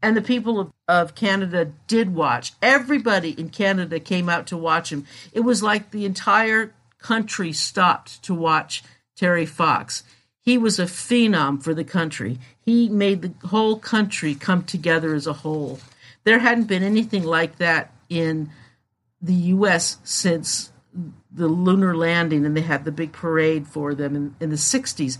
And 0.00 0.16
the 0.16 0.22
people 0.22 0.60
of, 0.60 0.72
of 0.86 1.14
Canada 1.14 1.72
did 1.86 2.14
watch. 2.14 2.52
Everybody 2.62 3.30
in 3.30 3.50
Canada 3.50 3.98
came 3.98 4.28
out 4.28 4.46
to 4.48 4.56
watch 4.56 4.92
him. 4.92 5.06
It 5.32 5.40
was 5.40 5.62
like 5.62 5.90
the 5.90 6.04
entire 6.04 6.72
country 6.98 7.52
stopped 7.52 8.22
to 8.24 8.34
watch 8.34 8.82
Terry 9.16 9.46
Fox. 9.46 10.04
He 10.40 10.56
was 10.56 10.78
a 10.78 10.84
phenom 10.84 11.62
for 11.62 11.74
the 11.74 11.84
country. 11.84 12.38
He 12.60 12.88
made 12.88 13.22
the 13.22 13.48
whole 13.48 13.78
country 13.78 14.34
come 14.34 14.62
together 14.62 15.14
as 15.14 15.26
a 15.26 15.32
whole. 15.32 15.80
There 16.24 16.38
hadn't 16.38 16.64
been 16.68 16.82
anything 16.82 17.24
like 17.24 17.56
that 17.56 17.92
in 18.08 18.50
the 19.20 19.34
U.S. 19.34 19.98
since 20.04 20.72
the 21.30 21.48
lunar 21.48 21.96
landing, 21.96 22.46
and 22.46 22.56
they 22.56 22.62
had 22.62 22.84
the 22.84 22.92
big 22.92 23.12
parade 23.12 23.66
for 23.66 23.94
them 23.94 24.16
in, 24.16 24.36
in 24.40 24.50
the 24.50 24.56
60s. 24.56 25.18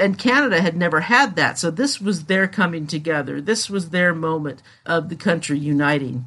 And 0.00 0.18
Canada 0.18 0.60
had 0.60 0.76
never 0.76 1.02
had 1.02 1.36
that. 1.36 1.58
So 1.58 1.70
this 1.70 2.00
was 2.00 2.24
their 2.24 2.48
coming 2.48 2.86
together. 2.86 3.40
This 3.40 3.68
was 3.68 3.90
their 3.90 4.14
moment 4.14 4.62
of 4.86 5.08
the 5.08 5.16
country 5.16 5.58
uniting. 5.58 6.24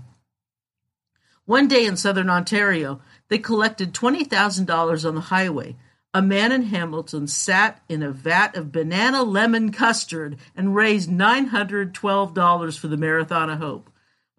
One 1.45 1.67
day 1.67 1.85
in 1.85 1.97
southern 1.97 2.29
Ontario, 2.29 3.01
they 3.27 3.37
collected 3.37 3.93
$20,000 3.93 5.05
on 5.05 5.15
the 5.15 5.21
highway. 5.21 5.75
A 6.13 6.21
man 6.21 6.51
in 6.51 6.63
Hamilton 6.63 7.27
sat 7.27 7.81
in 7.89 8.03
a 8.03 8.11
vat 8.11 8.55
of 8.55 8.71
banana 8.71 9.23
lemon 9.23 9.71
custard 9.71 10.37
and 10.55 10.75
raised 10.75 11.09
$912 11.09 12.77
for 12.77 12.87
the 12.87 12.97
Marathon 12.97 13.49
of 13.49 13.59
Hope. 13.59 13.89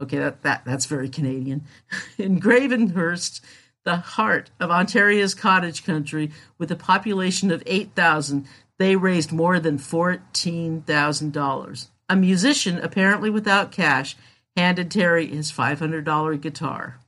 Okay, 0.00 0.18
that, 0.18 0.42
that 0.42 0.64
that's 0.64 0.86
very 0.86 1.08
Canadian. 1.08 1.64
in 2.18 2.40
Gravenhurst, 2.40 3.40
the 3.84 3.96
heart 3.96 4.50
of 4.58 4.70
Ontario's 4.70 5.34
cottage 5.34 5.84
country, 5.84 6.30
with 6.58 6.70
a 6.70 6.76
population 6.76 7.50
of 7.50 7.62
8,000, 7.66 8.46
they 8.78 8.96
raised 8.96 9.32
more 9.32 9.60
than 9.60 9.78
$14,000. 9.78 11.88
A 12.08 12.16
musician, 12.16 12.78
apparently 12.78 13.28
without 13.30 13.72
cash, 13.72 14.16
handed 14.56 14.90
Terry 14.90 15.26
his 15.26 15.52
$500 15.52 16.40
guitar. 16.40 16.98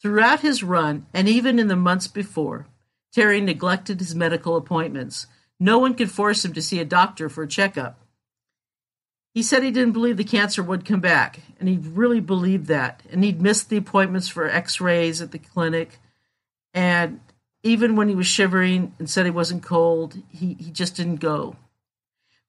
Throughout 0.00 0.40
his 0.40 0.62
run, 0.62 1.06
and 1.12 1.28
even 1.28 1.58
in 1.58 1.68
the 1.68 1.76
months 1.76 2.06
before, 2.06 2.66
Terry 3.12 3.40
neglected 3.40 3.98
his 3.98 4.14
medical 4.14 4.56
appointments. 4.56 5.26
No 5.58 5.78
one 5.78 5.94
could 5.94 6.10
force 6.10 6.44
him 6.44 6.52
to 6.52 6.62
see 6.62 6.78
a 6.78 6.84
doctor 6.84 7.28
for 7.28 7.44
a 7.44 7.48
checkup. 7.48 7.98
He 9.34 9.42
said 9.42 9.62
he 9.62 9.70
didn't 9.70 9.92
believe 9.92 10.16
the 10.16 10.24
cancer 10.24 10.62
would 10.62 10.84
come 10.84 11.00
back, 11.00 11.40
and 11.60 11.68
he 11.68 11.76
really 11.76 12.20
believed 12.20 12.66
that. 12.66 13.02
And 13.10 13.22
he'd 13.22 13.42
missed 13.42 13.68
the 13.68 13.76
appointments 13.76 14.28
for 14.28 14.48
x 14.48 14.80
rays 14.80 15.20
at 15.20 15.32
the 15.32 15.38
clinic. 15.38 15.98
And 16.74 17.20
even 17.62 17.96
when 17.96 18.08
he 18.08 18.14
was 18.14 18.26
shivering 18.26 18.94
and 18.98 19.08
said 19.08 19.26
he 19.26 19.30
wasn't 19.30 19.62
cold, 19.62 20.16
he, 20.30 20.56
he 20.58 20.70
just 20.70 20.96
didn't 20.96 21.16
go. 21.16 21.56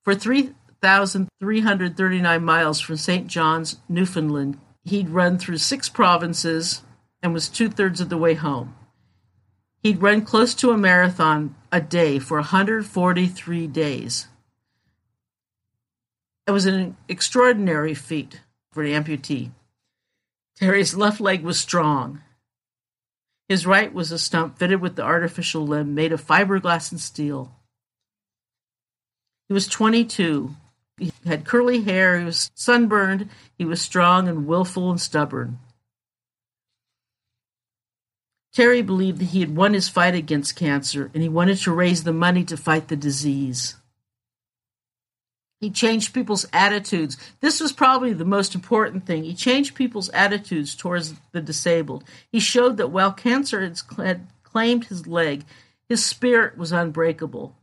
For 0.04 0.16
3,339 0.16 2.44
miles 2.44 2.80
from 2.80 2.98
St. 2.98 3.28
John's, 3.28 3.78
Newfoundland, 3.88 4.60
he'd 4.84 5.10
run 5.10 5.38
through 5.38 5.58
six 5.58 5.90
provinces 5.90 6.82
and 7.22 7.34
was 7.34 7.50
two 7.50 7.70
thirds 7.70 8.02
of 8.02 8.10
the 8.10 8.18
way 8.18 8.34
home. 8.34 8.76
He'd 9.84 10.02
run 10.02 10.22
close 10.22 10.56
to 10.56 10.72
a 10.72 10.78
marathon 10.78 11.56
a 11.72 11.80
day 11.80 12.20
for 12.20 12.38
143 12.38 13.68
days. 13.68 14.28
It 16.50 16.52
was 16.52 16.66
an 16.66 16.98
extraordinary 17.08 17.94
feat 17.94 18.42
for 18.72 18.82
an 18.82 18.90
amputee. 18.92 19.52
Terry's 20.58 20.96
left 20.96 21.22
leg 21.22 21.44
was 21.44 21.60
strong. 21.60 22.24
His 23.48 23.68
right 23.68 23.94
was 23.94 24.12
a 24.12 24.18
stump 24.18 24.58
fitted 24.58 24.82
with 24.82 24.96
the 24.96 25.04
artificial 25.04 25.68
limb 25.68 25.94
made 25.94 26.12
of 26.12 26.26
fiberglass 26.26 26.90
and 26.90 27.00
steel. 27.00 27.52
He 29.48 29.54
was 29.54 29.68
22. 29.68 30.56
He 30.98 31.12
had 31.24 31.46
curly 31.46 31.84
hair. 31.84 32.18
He 32.18 32.26
was 32.26 32.50
sunburned. 32.56 33.30
He 33.56 33.64
was 33.64 33.80
strong 33.80 34.28
and 34.28 34.48
willful 34.48 34.90
and 34.90 35.00
stubborn. 35.00 35.60
Terry 38.56 38.82
believed 38.82 39.20
that 39.20 39.26
he 39.26 39.42
had 39.42 39.56
won 39.56 39.76
his 39.76 39.88
fight 39.88 40.16
against 40.16 40.56
cancer 40.56 41.12
and 41.14 41.22
he 41.22 41.30
wanted 41.30 41.60
to 41.60 41.72
raise 41.72 42.06
the 42.06 42.12
money 42.12 42.44
to 42.46 42.58
fight 42.58 42.88
the 42.88 42.96
disease. 42.96 43.76
He 45.60 45.70
changed 45.70 46.14
people's 46.14 46.46
attitudes. 46.54 47.18
This 47.42 47.60
was 47.60 47.74
probably 47.74 48.14
the 48.14 48.24
most 48.24 48.56
important 48.56 49.06
thing. 49.06 49.24
He 49.26 49.34
changed 49.34 49.76
people's 49.76 50.10
attitudes 50.10 50.74
towards 50.74 51.16
the 51.34 51.42
disabled. 51.42 52.06
He 52.32 52.40
showed 52.40 52.78
that 52.78 52.92
while 52.92 53.12
cancer 53.12 53.60
had 53.98 54.28
claimed 54.44 54.86
his 54.86 55.06
leg, 55.06 55.44
his 55.90 56.06
spirit 56.06 56.58
was 56.58 56.72
unbreakable. 56.72 57.56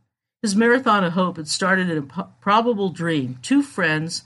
His 0.43 0.55
marathon 0.55 1.03
of 1.03 1.13
hope 1.13 1.37
had 1.37 1.47
started 1.47 1.89
in 1.89 1.97
a 1.97 2.23
probable 2.39 2.89
dream. 2.89 3.39
Two 3.41 3.63
friends, 3.63 4.23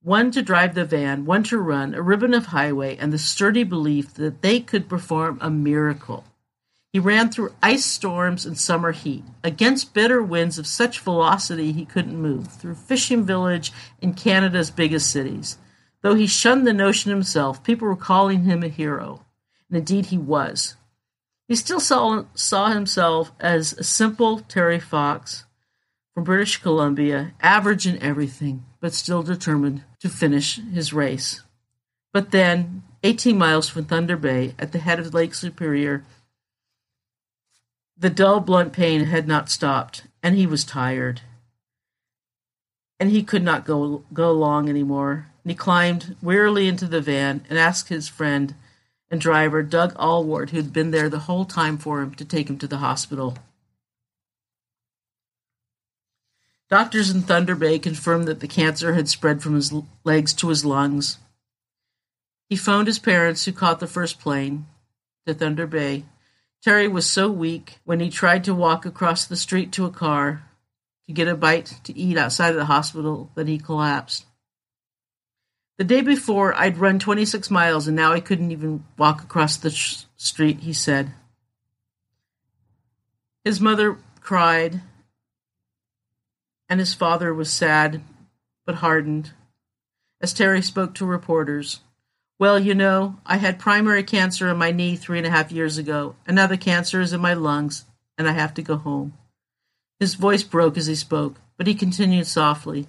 one 0.00 0.30
to 0.30 0.40
drive 0.40 0.76
the 0.76 0.84
van, 0.84 1.24
one 1.24 1.42
to 1.44 1.58
run, 1.58 1.94
a 1.94 2.02
ribbon 2.02 2.34
of 2.34 2.46
highway, 2.46 2.96
and 2.96 3.12
the 3.12 3.18
sturdy 3.18 3.64
belief 3.64 4.14
that 4.14 4.42
they 4.42 4.60
could 4.60 4.88
perform 4.88 5.38
a 5.40 5.50
miracle. 5.50 6.24
He 6.92 6.98
ran 6.98 7.30
through 7.30 7.54
ice 7.62 7.84
storms 7.84 8.46
and 8.46 8.58
summer 8.58 8.92
heat, 8.92 9.24
against 9.44 9.92
bitter 9.92 10.22
winds 10.22 10.58
of 10.58 10.66
such 10.66 11.00
velocity 11.00 11.72
he 11.72 11.84
couldn't 11.84 12.20
move, 12.20 12.48
through 12.48 12.76
Fishing 12.76 13.24
Village 13.24 13.72
and 14.00 14.16
Canada's 14.16 14.70
biggest 14.70 15.10
cities. 15.10 15.58
Though 16.02 16.14
he 16.14 16.26
shunned 16.26 16.66
the 16.66 16.72
notion 16.72 17.10
himself, 17.10 17.62
people 17.62 17.88
were 17.88 17.96
calling 17.96 18.44
him 18.44 18.62
a 18.62 18.68
hero, 18.68 19.26
and 19.68 19.78
indeed 19.78 20.06
he 20.06 20.18
was. 20.18 20.76
He 21.46 21.56
still 21.56 21.80
saw, 21.80 22.24
saw 22.34 22.70
himself 22.70 23.32
as 23.38 23.74
a 23.74 23.84
simple 23.84 24.40
Terry 24.40 24.80
Fox 24.80 25.44
from 26.14 26.24
British 26.24 26.56
Columbia, 26.56 27.34
average 27.40 27.86
in 27.86 28.02
everything, 28.02 28.64
but 28.80 28.94
still 28.94 29.22
determined 29.22 29.84
to 30.00 30.08
finish 30.08 30.60
his 30.72 30.92
race. 30.92 31.42
But 32.12 32.30
then, 32.30 32.82
18 33.02 33.36
miles 33.36 33.68
from 33.68 33.84
Thunder 33.84 34.16
Bay, 34.16 34.54
at 34.58 34.72
the 34.72 34.78
head 34.78 34.98
of 34.98 35.14
Lake 35.14 35.34
Superior, 35.34 36.04
the 37.98 38.10
dull, 38.10 38.40
blunt 38.40 38.72
pain 38.72 39.04
had 39.04 39.26
not 39.26 39.50
stopped, 39.50 40.04
and 40.22 40.36
he 40.36 40.46
was 40.46 40.64
tired. 40.64 41.22
And 43.00 43.10
he 43.10 43.22
could 43.22 43.42
not 43.42 43.64
go, 43.64 44.04
go 44.12 44.30
along 44.30 44.68
any 44.68 44.82
more. 44.82 45.26
And 45.42 45.50
he 45.50 45.56
climbed 45.56 46.16
wearily 46.22 46.68
into 46.68 46.86
the 46.86 47.00
van 47.00 47.44
and 47.48 47.58
asked 47.58 47.88
his 47.88 48.08
friend 48.08 48.54
and 49.10 49.20
driver, 49.20 49.62
Doug 49.62 49.94
Alward, 49.94 50.50
who 50.50 50.58
had 50.58 50.72
been 50.72 50.90
there 50.90 51.08
the 51.08 51.20
whole 51.20 51.44
time 51.44 51.78
for 51.78 52.02
him, 52.02 52.14
to 52.16 52.24
take 52.24 52.50
him 52.50 52.58
to 52.58 52.66
the 52.66 52.78
hospital. 52.78 53.38
Doctors 56.68 57.08
in 57.10 57.22
Thunder 57.22 57.54
Bay 57.54 57.78
confirmed 57.78 58.28
that 58.28 58.40
the 58.40 58.48
cancer 58.48 58.92
had 58.92 59.08
spread 59.08 59.42
from 59.42 59.54
his 59.54 59.72
legs 60.04 60.34
to 60.34 60.48
his 60.48 60.64
lungs. 60.64 61.18
He 62.50 62.56
phoned 62.56 62.86
his 62.86 62.98
parents, 62.98 63.44
who 63.44 63.52
caught 63.52 63.80
the 63.80 63.86
first 63.86 64.20
plane 64.20 64.66
to 65.26 65.32
Thunder 65.32 65.66
Bay. 65.66 66.04
Terry 66.62 66.88
was 66.88 67.08
so 67.08 67.30
weak 67.30 67.78
when 67.84 68.00
he 68.00 68.10
tried 68.10 68.44
to 68.44 68.54
walk 68.54 68.84
across 68.84 69.26
the 69.26 69.36
street 69.36 69.72
to 69.72 69.86
a 69.86 69.90
car 69.90 70.42
to 71.06 71.12
get 71.12 71.28
a 71.28 71.36
bite 71.36 71.80
to 71.84 71.96
eat 71.96 72.18
outside 72.18 72.50
of 72.50 72.56
the 72.56 72.64
hospital 72.64 73.30
that 73.34 73.48
he 73.48 73.58
collapsed. 73.58 74.26
The 75.78 75.84
day 75.84 76.00
before, 76.00 76.54
I'd 76.54 76.78
run 76.78 76.98
26 76.98 77.50
miles 77.50 77.86
and 77.86 77.96
now 77.96 78.12
I 78.12 78.20
couldn't 78.20 78.50
even 78.50 78.84
walk 78.96 79.22
across 79.22 79.56
the 79.56 79.70
sh- 79.70 80.04
street, 80.16 80.60
he 80.60 80.72
said. 80.72 81.12
His 83.44 83.60
mother 83.60 83.96
cried, 84.20 84.82
and 86.68 86.80
his 86.80 86.94
father 86.94 87.32
was 87.32 87.50
sad 87.50 88.02
but 88.66 88.76
hardened 88.76 89.32
as 90.20 90.34
Terry 90.34 90.60
spoke 90.60 90.94
to 90.96 91.06
reporters. 91.06 91.80
Well, 92.38 92.60
you 92.60 92.74
know, 92.74 93.16
I 93.26 93.38
had 93.38 93.58
primary 93.58 94.04
cancer 94.04 94.48
in 94.48 94.58
my 94.58 94.70
knee 94.70 94.94
three 94.94 95.18
and 95.18 95.26
a 95.26 95.30
half 95.30 95.50
years 95.50 95.76
ago, 95.76 96.14
the 96.26 96.58
cancer 96.58 97.00
is 97.00 97.12
in 97.12 97.20
my 97.20 97.34
lungs, 97.34 97.84
and 98.16 98.28
I 98.28 98.32
have 98.32 98.54
to 98.54 98.62
go 98.62 98.76
home. 98.76 99.14
His 99.98 100.14
voice 100.14 100.44
broke 100.44 100.76
as 100.76 100.86
he 100.86 100.94
spoke, 100.94 101.40
but 101.56 101.66
he 101.66 101.74
continued 101.74 102.28
softly. 102.28 102.86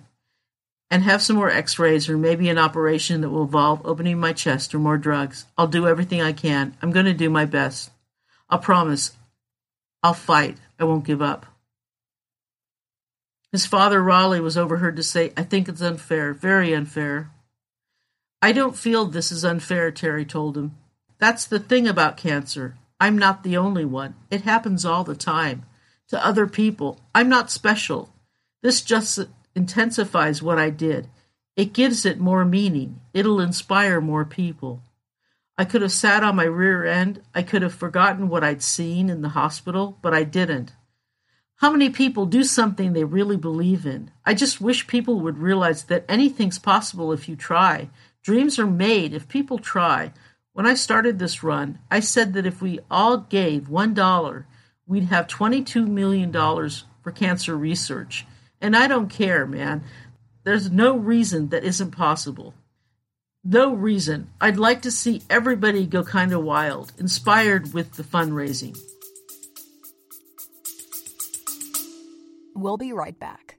And 0.91 1.03
have 1.03 1.21
some 1.21 1.35
more 1.35 1.49
x 1.51 1.77
rays 1.77 2.09
or 2.09 2.17
maybe 2.17 2.49
an 2.49 2.57
operation 2.57 3.21
that 3.21 3.29
will 3.29 3.43
involve 3.43 3.85
opening 3.85 4.19
my 4.19 4.33
chest 4.33 4.73
or 4.73 4.79
more 4.79 4.97
drugs. 4.97 5.45
I'll 5.57 5.67
do 5.67 5.87
everything 5.87 6.21
I 6.21 6.33
can. 6.33 6.75
I'm 6.81 6.91
going 6.91 7.05
to 7.05 7.13
do 7.13 7.29
my 7.29 7.45
best. 7.45 7.91
I'll 8.49 8.59
promise. 8.59 9.11
I'll 10.01 10.15
fight. 10.15 10.57
I 10.79 10.85
won't 10.85 11.05
give 11.05 11.21
up. 11.21 11.45
His 13.51 13.65
father, 13.65 14.01
Rolly, 14.01 14.39
was 14.39 14.57
overheard 14.57 14.95
to 14.95 15.03
say, 15.03 15.31
I 15.35 15.43
think 15.43 15.69
it's 15.69 15.81
unfair, 15.81 16.33
very 16.33 16.73
unfair. 16.73 17.31
I 18.41 18.51
don't 18.51 18.77
feel 18.77 19.05
this 19.05 19.31
is 19.31 19.43
unfair, 19.43 19.91
Terry 19.91 20.25
told 20.25 20.57
him. 20.57 20.77
That's 21.17 21.45
the 21.45 21.59
thing 21.59 21.87
about 21.87 22.17
cancer. 22.17 22.77
I'm 22.99 23.17
not 23.17 23.43
the 23.43 23.57
only 23.57 23.85
one. 23.85 24.15
It 24.31 24.41
happens 24.41 24.85
all 24.85 25.03
the 25.03 25.15
time 25.15 25.65
to 26.09 26.25
other 26.25 26.47
people. 26.47 26.99
I'm 27.13 27.29
not 27.29 27.51
special. 27.51 28.13
This 28.61 28.81
just 28.81 29.19
intensifies 29.55 30.41
what 30.41 30.57
I 30.57 30.69
did. 30.69 31.09
It 31.55 31.73
gives 31.73 32.05
it 32.05 32.19
more 32.19 32.45
meaning. 32.45 33.01
It'll 33.13 33.41
inspire 33.41 33.99
more 33.99 34.25
people. 34.25 34.81
I 35.57 35.65
could 35.65 35.81
have 35.81 35.91
sat 35.91 36.23
on 36.23 36.37
my 36.37 36.45
rear 36.45 36.85
end. 36.85 37.21
I 37.35 37.43
could 37.43 37.61
have 37.61 37.73
forgotten 37.73 38.29
what 38.29 38.45
I'd 38.45 38.63
seen 38.63 39.09
in 39.09 39.21
the 39.21 39.29
hospital, 39.29 39.97
but 40.01 40.13
I 40.13 40.23
didn't. 40.23 40.73
How 41.57 41.69
many 41.69 41.89
people 41.89 42.25
do 42.25 42.45
something 42.45 42.93
they 42.93 43.03
really 43.03 43.35
believe 43.35 43.85
in? 43.85 44.11
I 44.25 44.33
just 44.33 44.61
wish 44.61 44.87
people 44.87 45.19
would 45.19 45.37
realize 45.37 45.83
that 45.83 46.05
anything's 46.07 46.57
possible 46.57 47.11
if 47.11 47.27
you 47.27 47.35
try. 47.35 47.89
Dreams 48.23 48.59
are 48.59 48.67
made 48.67 49.13
if 49.13 49.27
people 49.27 49.57
try. 49.57 50.11
When 50.53 50.65
I 50.65 50.73
started 50.73 51.19
this 51.19 51.43
run, 51.43 51.79
I 51.89 51.99
said 51.99 52.33
that 52.33 52.45
if 52.45 52.61
we 52.61 52.79
all 52.91 53.17
gave 53.17 53.69
$1, 53.69 54.45
we'd 54.87 55.03
have 55.05 55.27
$22 55.27 55.87
million 55.87 56.31
for 56.31 57.11
cancer 57.11 57.57
research. 57.57 58.25
And 58.59 58.75
I 58.75 58.87
don't 58.87 59.09
care, 59.09 59.45
man. 59.45 59.83
There's 60.43 60.69
no 60.71 60.97
reason 60.97 61.49
that 61.49 61.63
isn't 61.63 61.91
possible. 61.91 62.53
No 63.43 63.73
reason. 63.73 64.31
I'd 64.41 64.57
like 64.57 64.81
to 64.81 64.91
see 64.91 65.21
everybody 65.29 65.85
go 65.85 66.03
kind 66.03 66.33
of 66.33 66.43
wild, 66.43 66.91
inspired 66.97 67.73
with 67.73 67.93
the 67.93 68.03
fundraising. 68.03 68.77
We'll 72.53 72.77
be 72.77 72.91
right 72.91 73.17
back. 73.17 73.58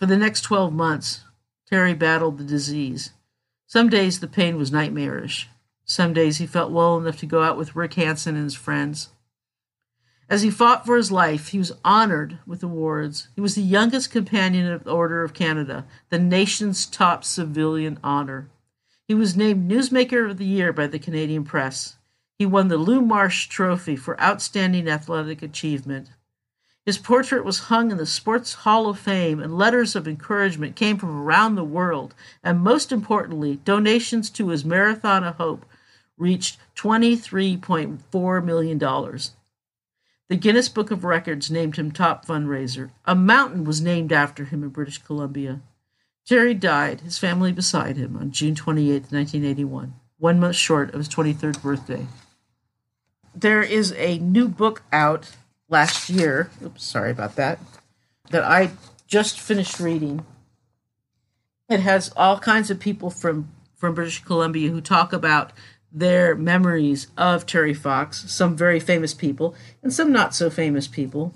For 0.00 0.06
the 0.06 0.16
next 0.16 0.40
12 0.40 0.72
months, 0.72 1.24
Terry 1.68 1.92
battled 1.92 2.38
the 2.38 2.44
disease. 2.44 3.10
Some 3.66 3.90
days 3.90 4.18
the 4.18 4.26
pain 4.26 4.56
was 4.56 4.72
nightmarish. 4.72 5.50
Some 5.84 6.14
days 6.14 6.38
he 6.38 6.46
felt 6.46 6.72
well 6.72 6.96
enough 6.96 7.18
to 7.18 7.26
go 7.26 7.42
out 7.42 7.58
with 7.58 7.76
Rick 7.76 7.94
Hansen 7.94 8.34
and 8.34 8.44
his 8.44 8.54
friends. 8.54 9.10
As 10.26 10.40
he 10.40 10.50
fought 10.50 10.86
for 10.86 10.96
his 10.96 11.12
life, 11.12 11.48
he 11.48 11.58
was 11.58 11.72
honored 11.84 12.38
with 12.46 12.62
awards. 12.62 13.28
He 13.34 13.42
was 13.42 13.56
the 13.56 13.60
youngest 13.60 14.10
companion 14.10 14.72
of 14.72 14.84
the 14.84 14.90
Order 14.90 15.22
of 15.22 15.34
Canada, 15.34 15.84
the 16.08 16.18
nation's 16.18 16.86
top 16.86 17.22
civilian 17.22 17.98
honor. 18.02 18.48
He 19.06 19.12
was 19.12 19.36
named 19.36 19.70
Newsmaker 19.70 20.30
of 20.30 20.38
the 20.38 20.46
Year 20.46 20.72
by 20.72 20.86
the 20.86 20.98
Canadian 20.98 21.44
Press. 21.44 21.96
He 22.38 22.46
won 22.46 22.68
the 22.68 22.78
Lou 22.78 23.02
Marsh 23.02 23.48
Trophy 23.48 23.96
for 23.96 24.18
Outstanding 24.18 24.88
Athletic 24.88 25.42
Achievement. 25.42 26.08
His 26.90 26.98
portrait 26.98 27.44
was 27.44 27.68
hung 27.70 27.92
in 27.92 27.98
the 27.98 28.04
Sports 28.04 28.52
Hall 28.52 28.88
of 28.88 28.98
Fame, 28.98 29.38
and 29.38 29.56
letters 29.56 29.94
of 29.94 30.08
encouragement 30.08 30.74
came 30.74 30.96
from 30.98 31.22
around 31.22 31.54
the 31.54 31.62
world. 31.62 32.16
And 32.42 32.58
most 32.58 32.90
importantly, 32.90 33.60
donations 33.64 34.28
to 34.30 34.48
his 34.48 34.64
Marathon 34.64 35.22
of 35.22 35.36
Hope 35.36 35.64
reached 36.18 36.58
$23.4 36.74 38.44
million. 38.44 38.78
The 38.80 40.36
Guinness 40.36 40.68
Book 40.68 40.90
of 40.90 41.04
Records 41.04 41.48
named 41.48 41.76
him 41.76 41.92
top 41.92 42.26
fundraiser. 42.26 42.90
A 43.04 43.14
mountain 43.14 43.62
was 43.62 43.80
named 43.80 44.12
after 44.12 44.46
him 44.46 44.64
in 44.64 44.70
British 44.70 44.98
Columbia. 44.98 45.60
Terry 46.26 46.54
died, 46.54 47.02
his 47.02 47.18
family 47.18 47.52
beside 47.52 47.98
him, 47.98 48.16
on 48.16 48.32
June 48.32 48.56
28, 48.56 49.12
1981, 49.12 49.94
one 50.18 50.40
month 50.40 50.56
short 50.56 50.88
of 50.88 50.98
his 50.98 51.08
23rd 51.08 51.62
birthday. 51.62 52.08
There 53.32 53.62
is 53.62 53.92
a 53.92 54.18
new 54.18 54.48
book 54.48 54.82
out 54.90 55.36
last 55.70 56.10
year. 56.10 56.50
Oops, 56.62 56.84
sorry 56.84 57.10
about 57.10 57.36
that. 57.36 57.58
That 58.30 58.44
I 58.44 58.72
just 59.06 59.40
finished 59.40 59.80
reading. 59.80 60.26
It 61.68 61.80
has 61.80 62.12
all 62.16 62.38
kinds 62.38 62.70
of 62.70 62.78
people 62.78 63.08
from 63.08 63.50
from 63.80 63.94
British 63.94 64.22
Columbia 64.22 64.70
who 64.70 64.82
talk 64.82 65.10
about 65.10 65.52
their 65.90 66.36
memories 66.36 67.06
of 67.16 67.46
Terry 67.46 67.72
Fox, 67.72 68.30
some 68.30 68.54
very 68.54 68.78
famous 68.78 69.14
people 69.14 69.54
and 69.82 69.90
some 69.90 70.12
not 70.12 70.34
so 70.34 70.50
famous 70.50 70.86
people. 70.86 71.32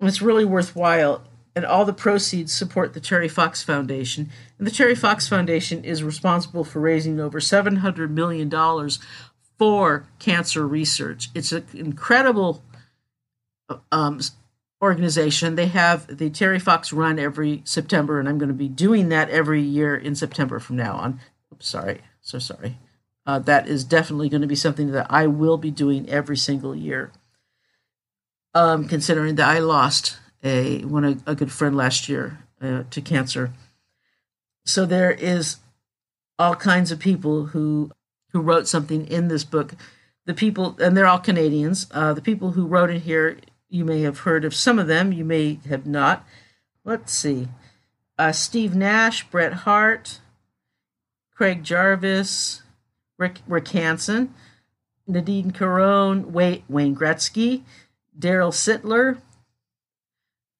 And 0.00 0.08
it's 0.08 0.22
really 0.22 0.46
worthwhile. 0.46 1.22
And 1.54 1.64
all 1.64 1.84
the 1.84 1.92
proceeds 1.92 2.54
support 2.54 2.94
the 2.94 3.00
Terry 3.00 3.28
Fox 3.28 3.62
Foundation. 3.62 4.30
And 4.58 4.66
the 4.66 4.70
Terry 4.70 4.94
Fox 4.94 5.28
Foundation 5.28 5.84
is 5.84 6.02
responsible 6.02 6.64
for 6.64 6.80
raising 6.80 7.20
over 7.20 7.38
$700 7.38 8.10
million 8.10 8.50
for 9.58 10.06
cancer 10.18 10.66
research. 10.66 11.28
It's 11.34 11.52
an 11.52 11.66
incredible 11.74 12.62
um, 13.90 14.20
organization. 14.82 15.54
They 15.54 15.66
have 15.66 16.18
the 16.18 16.30
Terry 16.30 16.58
Fox 16.58 16.92
Run 16.92 17.18
every 17.18 17.62
September, 17.64 18.20
and 18.20 18.28
I'm 18.28 18.38
going 18.38 18.48
to 18.48 18.54
be 18.54 18.68
doing 18.68 19.08
that 19.08 19.30
every 19.30 19.62
year 19.62 19.96
in 19.96 20.14
September 20.14 20.58
from 20.58 20.76
now 20.76 20.96
on. 20.96 21.20
Oops, 21.52 21.66
sorry, 21.66 22.00
so 22.20 22.38
sorry. 22.38 22.78
Uh, 23.26 23.38
that 23.40 23.66
is 23.66 23.84
definitely 23.84 24.28
going 24.28 24.42
to 24.42 24.46
be 24.46 24.54
something 24.54 24.92
that 24.92 25.06
I 25.10 25.26
will 25.26 25.58
be 25.58 25.70
doing 25.70 26.08
every 26.08 26.36
single 26.36 26.74
year. 26.74 27.12
Um, 28.54 28.88
considering 28.88 29.34
that 29.34 29.48
I 29.48 29.58
lost 29.58 30.18
a 30.42 30.82
one 30.84 31.04
a, 31.04 31.30
a 31.30 31.34
good 31.34 31.52
friend 31.52 31.76
last 31.76 32.08
year 32.08 32.38
uh, 32.62 32.84
to 32.90 33.00
cancer, 33.02 33.52
so 34.64 34.86
there 34.86 35.10
is 35.10 35.58
all 36.38 36.54
kinds 36.54 36.90
of 36.90 36.98
people 36.98 37.46
who 37.46 37.90
who 38.30 38.40
wrote 38.40 38.66
something 38.66 39.06
in 39.08 39.28
this 39.28 39.44
book. 39.44 39.74
The 40.24 40.34
people, 40.34 40.76
and 40.80 40.96
they're 40.96 41.06
all 41.06 41.18
Canadians. 41.18 41.86
Uh, 41.90 42.12
the 42.14 42.22
people 42.22 42.52
who 42.52 42.66
wrote 42.66 42.90
it 42.90 43.02
here 43.02 43.38
you 43.68 43.84
may 43.84 44.02
have 44.02 44.20
heard 44.20 44.44
of 44.44 44.54
some 44.54 44.78
of 44.78 44.86
them, 44.86 45.12
you 45.12 45.24
may 45.24 45.58
have 45.68 45.86
not. 45.86 46.24
Let's 46.84 47.12
see. 47.12 47.48
Uh, 48.18 48.32
Steve 48.32 48.74
Nash, 48.74 49.28
Bret 49.28 49.52
Hart, 49.52 50.20
Craig 51.34 51.64
Jarvis, 51.64 52.62
Rick, 53.18 53.40
Rick 53.46 53.68
Hansen, 53.68 54.34
Nadine 55.06 55.50
Caron, 55.50 56.32
Wayne, 56.32 56.62
Wayne 56.68 56.96
Gretzky, 56.96 57.62
Darryl 58.18 58.52
Sittler, 58.52 59.18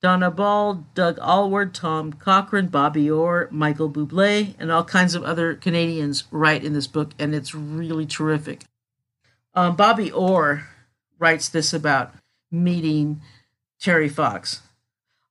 Donna 0.03 0.31
Ball, 0.31 0.87
Doug 0.95 1.19
Alward, 1.19 1.73
Tom 1.73 2.13
Cochrane, 2.13 2.69
Bobby 2.69 3.11
Orr, 3.11 3.49
Michael 3.51 3.91
Bublé, 3.91 4.55
and 4.59 4.71
all 4.71 4.85
kinds 4.85 5.15
of 5.15 5.23
other 5.23 5.55
Canadians 5.55 6.25
write 6.31 6.63
in 6.63 6.75
this 6.75 6.87
book, 6.87 7.13
and 7.19 7.35
it's 7.35 7.55
really 7.55 8.07
terrific. 8.07 8.65
Um, 9.55 9.75
Bobby 9.75 10.11
Orr 10.13 10.69
writes 11.19 11.49
this 11.49 11.73
about 11.73 12.13
meeting 12.51 13.21
Terry 13.81 14.09
Fox. 14.09 14.63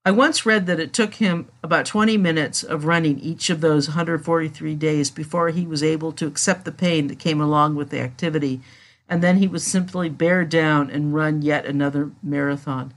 I 0.07 0.11
once 0.11 0.45
read 0.45 0.67
that 0.67 0.79
it 0.79 0.93
took 0.93 1.15
him 1.15 1.49
about 1.63 1.87
20 1.87 2.15
minutes 2.17 2.61
of 2.61 2.85
running 2.85 3.19
each 3.19 3.49
of 3.49 3.61
those 3.61 3.87
143 3.89 4.75
days 4.75 5.09
before 5.09 5.49
he 5.49 5.65
was 5.65 5.81
able 5.81 6.11
to 6.11 6.27
accept 6.27 6.63
the 6.63 6.71
pain 6.71 7.07
that 7.07 7.17
came 7.17 7.41
along 7.41 7.75
with 7.75 7.89
the 7.89 8.01
activity, 8.01 8.61
and 9.09 9.23
then 9.23 9.37
he 9.37 9.47
would 9.47 9.61
simply 9.61 10.09
bear 10.09 10.45
down 10.45 10.91
and 10.91 11.15
run 11.15 11.41
yet 11.41 11.65
another 11.65 12.11
marathon. 12.21 12.93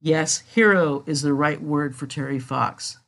Yes, 0.00 0.44
hero 0.54 1.02
is 1.06 1.22
the 1.22 1.34
right 1.34 1.60
word 1.60 1.96
for 1.96 2.06
Terry 2.06 2.38
Fox. 2.38 2.98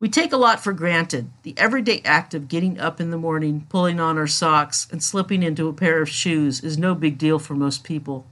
We 0.00 0.08
take 0.08 0.32
a 0.32 0.38
lot 0.38 0.64
for 0.64 0.72
granted. 0.72 1.30
The 1.42 1.54
everyday 1.58 2.00
act 2.04 2.32
of 2.32 2.48
getting 2.48 2.80
up 2.80 3.00
in 3.00 3.10
the 3.10 3.18
morning, 3.18 3.66
pulling 3.68 4.00
on 4.00 4.16
our 4.16 4.26
socks, 4.26 4.88
and 4.90 5.02
slipping 5.02 5.42
into 5.42 5.68
a 5.68 5.74
pair 5.74 6.00
of 6.00 6.08
shoes 6.08 6.64
is 6.64 6.78
no 6.78 6.94
big 6.94 7.18
deal 7.18 7.38
for 7.38 7.54
most 7.54 7.84
people. 7.84 8.26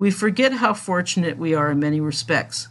We 0.00 0.10
forget 0.10 0.54
how 0.54 0.72
fortunate 0.72 1.36
we 1.36 1.54
are 1.54 1.70
in 1.70 1.78
many 1.78 2.00
respects. 2.00 2.68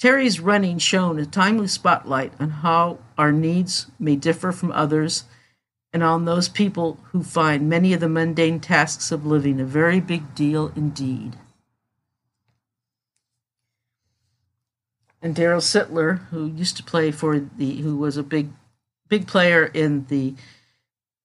Terry's 0.00 0.40
running 0.40 0.78
shone 0.78 1.20
a 1.20 1.24
timely 1.24 1.68
spotlight 1.68 2.32
on 2.40 2.50
how 2.50 2.98
our 3.16 3.30
needs 3.30 3.86
may 4.00 4.16
differ 4.16 4.50
from 4.50 4.72
others 4.72 5.22
and 5.92 6.02
on 6.02 6.24
those 6.24 6.48
people 6.48 6.98
who 7.12 7.22
find 7.22 7.68
many 7.68 7.92
of 7.92 8.00
the 8.00 8.08
mundane 8.08 8.58
tasks 8.58 9.12
of 9.12 9.24
living 9.24 9.60
a 9.60 9.64
very 9.64 10.00
big 10.00 10.34
deal 10.34 10.72
indeed. 10.74 11.36
And 15.22 15.34
Darryl 15.34 15.62
Sittler, 15.62 16.26
who 16.30 16.46
used 16.46 16.76
to 16.76 16.82
play 16.82 17.12
for 17.12 17.38
the, 17.38 17.76
who 17.82 17.96
was 17.96 18.16
a 18.16 18.24
big, 18.24 18.50
big 19.08 19.28
player 19.28 19.64
in 19.64 20.06
the 20.06 20.34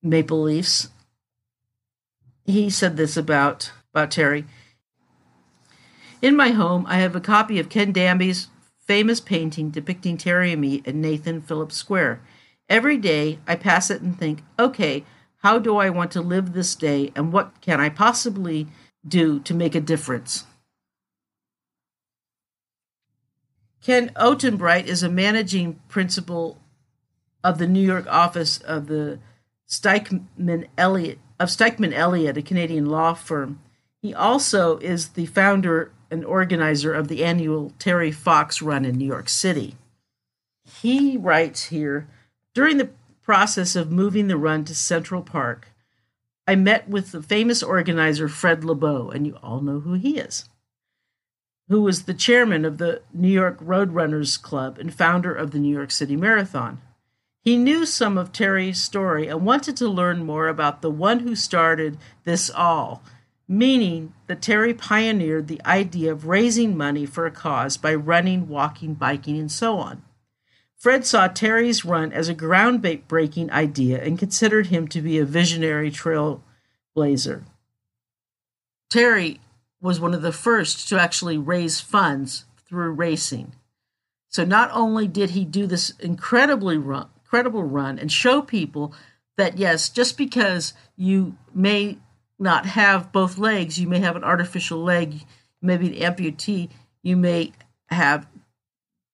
Maple 0.03 0.43
Leafs, 0.43 0.89
he 2.45 2.69
said 2.69 2.97
this 2.97 3.17
about 3.17 3.71
about 3.91 4.11
Terry. 4.11 4.45
In 6.21 6.35
my 6.35 6.49
home, 6.49 6.85
I 6.87 6.97
have 6.97 7.15
a 7.15 7.21
copy 7.21 7.59
of 7.59 7.69
Ken 7.69 7.91
Danby's 7.91 8.47
famous 8.79 9.19
painting 9.19 9.71
depicting 9.71 10.17
Terry 10.17 10.51
and 10.51 10.61
me 10.61 10.83
at 10.85 10.93
Nathan 10.93 11.41
Phillips 11.41 11.75
Square. 11.75 12.21
Every 12.69 12.97
day 12.97 13.39
I 13.47 13.55
pass 13.55 13.89
it 13.89 14.01
and 14.01 14.17
think, 14.17 14.43
okay, 14.59 15.03
how 15.37 15.57
do 15.57 15.77
I 15.77 15.89
want 15.89 16.11
to 16.11 16.21
live 16.21 16.53
this 16.53 16.75
day 16.75 17.11
and 17.15 17.33
what 17.33 17.59
can 17.61 17.79
I 17.79 17.89
possibly 17.89 18.67
do 19.07 19.39
to 19.39 19.55
make 19.55 19.73
a 19.73 19.81
difference? 19.81 20.45
Ken 23.83 24.11
Ottenbreit 24.15 24.85
is 24.85 25.01
a 25.01 25.09
managing 25.09 25.79
principal 25.87 26.59
of 27.43 27.57
the 27.57 27.67
New 27.67 27.81
York 27.81 28.05
office 28.07 28.59
of 28.59 28.85
the 28.85 29.19
Stikeman 29.67 30.67
Elliott 30.77 31.17
of 31.39 31.49
Stikeman 31.49 31.93
Elliott, 31.93 32.37
a 32.37 32.43
Canadian 32.43 32.85
law 32.85 33.15
firm. 33.15 33.59
He 34.03 34.13
also 34.13 34.77
is 34.77 35.09
the 35.09 35.25
founder 35.25 35.91
and 36.11 36.25
organizer 36.25 36.93
of 36.93 37.07
the 37.07 37.23
annual 37.23 37.71
Terry 37.79 38.11
Fox 38.11 38.61
Run 38.61 38.83
in 38.83 38.97
New 38.97 39.05
York 39.05 39.29
City. 39.29 39.77
He 40.81 41.17
writes 41.17 41.65
here 41.65 42.07
During 42.53 42.77
the 42.77 42.91
process 43.23 43.75
of 43.75 43.91
moving 43.91 44.27
the 44.27 44.37
run 44.37 44.65
to 44.65 44.75
Central 44.75 45.21
Park, 45.21 45.69
I 46.45 46.55
met 46.55 46.89
with 46.89 47.11
the 47.11 47.21
famous 47.21 47.63
organizer 47.63 48.27
Fred 48.27 48.61
Lebow, 48.61 49.09
and 49.13 49.25
you 49.25 49.37
all 49.41 49.61
know 49.61 49.79
who 49.79 49.93
he 49.93 50.17
is, 50.17 50.49
who 51.69 51.81
was 51.81 52.03
the 52.03 52.13
chairman 52.13 52.65
of 52.65 52.77
the 52.77 53.01
New 53.13 53.29
York 53.29 53.59
Roadrunners 53.59 54.41
Club 54.41 54.77
and 54.77 54.93
founder 54.93 55.33
of 55.33 55.51
the 55.51 55.59
New 55.59 55.73
York 55.73 55.91
City 55.91 56.17
Marathon. 56.17 56.81
He 57.43 57.57
knew 57.57 57.85
some 57.85 58.17
of 58.17 58.31
Terry's 58.31 58.81
story 58.81 59.27
and 59.27 59.45
wanted 59.45 59.77
to 59.77 59.87
learn 59.87 60.25
more 60.25 60.47
about 60.47 60.81
the 60.81 60.91
one 60.91 61.19
who 61.19 61.35
started 61.35 61.97
this 62.23 62.49
all 62.49 63.01
meaning 63.51 64.13
that 64.27 64.41
Terry 64.41 64.73
pioneered 64.73 65.49
the 65.49 65.61
idea 65.65 66.09
of 66.13 66.25
raising 66.25 66.77
money 66.77 67.05
for 67.05 67.25
a 67.25 67.31
cause 67.31 67.75
by 67.75 67.93
running, 67.93 68.47
walking, 68.47 68.93
biking, 68.93 69.37
and 69.37 69.51
so 69.51 69.77
on. 69.77 70.03
Fred 70.77 71.05
saw 71.05 71.27
Terry's 71.27 71.83
run 71.83 72.13
as 72.13 72.29
a 72.29 72.33
groundbreaking 72.33 73.49
idea 73.49 74.01
and 74.01 74.17
considered 74.17 74.67
him 74.67 74.87
to 74.87 75.01
be 75.01 75.19
a 75.19 75.25
visionary 75.25 75.91
trailblazer. 75.91 77.43
Terry 78.89 79.41
was 79.81 79.99
one 79.99 80.13
of 80.13 80.21
the 80.21 80.31
first 80.31 80.87
to 80.87 80.97
actually 80.97 81.37
raise 81.37 81.81
funds 81.81 82.45
through 82.69 82.91
racing. 82.91 83.53
So 84.29 84.45
not 84.45 84.71
only 84.71 85.09
did 85.09 85.31
he 85.31 85.43
do 85.43 85.67
this 85.67 85.89
incredibly 85.99 86.77
run, 86.77 87.09
incredible 87.21 87.63
run 87.63 87.99
and 87.99 88.09
show 88.09 88.41
people 88.41 88.93
that 89.35 89.57
yes, 89.57 89.89
just 89.89 90.17
because 90.17 90.73
you 90.95 91.35
may 91.53 91.97
not 92.41 92.65
have 92.65 93.11
both 93.11 93.37
legs. 93.37 93.79
You 93.79 93.87
may 93.87 93.99
have 93.99 94.15
an 94.15 94.23
artificial 94.23 94.83
leg, 94.83 95.25
maybe 95.61 95.87
an 95.87 96.13
amputee. 96.13 96.69
You 97.03 97.15
may 97.15 97.53
have 97.89 98.27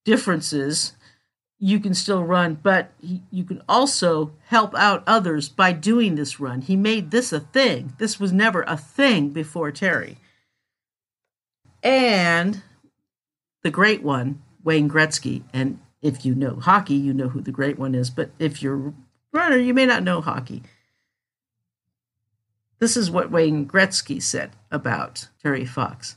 differences. 0.04 0.94
You 1.58 1.80
can 1.80 1.92
still 1.92 2.24
run, 2.24 2.54
but 2.54 2.92
he, 3.00 3.22
you 3.30 3.44
can 3.44 3.62
also 3.68 4.32
help 4.46 4.74
out 4.74 5.02
others 5.06 5.48
by 5.48 5.72
doing 5.72 6.14
this 6.14 6.40
run. 6.40 6.62
He 6.62 6.76
made 6.76 7.10
this 7.10 7.32
a 7.32 7.40
thing. 7.40 7.94
This 7.98 8.18
was 8.18 8.32
never 8.32 8.62
a 8.62 8.76
thing 8.76 9.30
before 9.30 9.72
Terry. 9.72 10.18
And 11.82 12.62
the 13.62 13.70
great 13.70 14.02
one, 14.02 14.42
Wayne 14.62 14.88
Gretzky. 14.88 15.42
And 15.52 15.80
if 16.00 16.24
you 16.24 16.34
know 16.34 16.56
hockey, 16.56 16.94
you 16.94 17.12
know 17.12 17.28
who 17.28 17.40
the 17.40 17.52
great 17.52 17.78
one 17.78 17.94
is. 17.94 18.08
But 18.08 18.30
if 18.38 18.62
you're 18.62 18.88
a 18.88 18.92
runner, 19.32 19.56
you 19.56 19.74
may 19.74 19.86
not 19.86 20.02
know 20.02 20.20
hockey. 20.20 20.62
This 22.78 22.96
is 22.96 23.10
what 23.10 23.30
Wayne 23.30 23.66
Gretzky 23.66 24.22
said 24.22 24.50
about 24.70 25.28
Terry 25.42 25.64
Fox. 25.64 26.16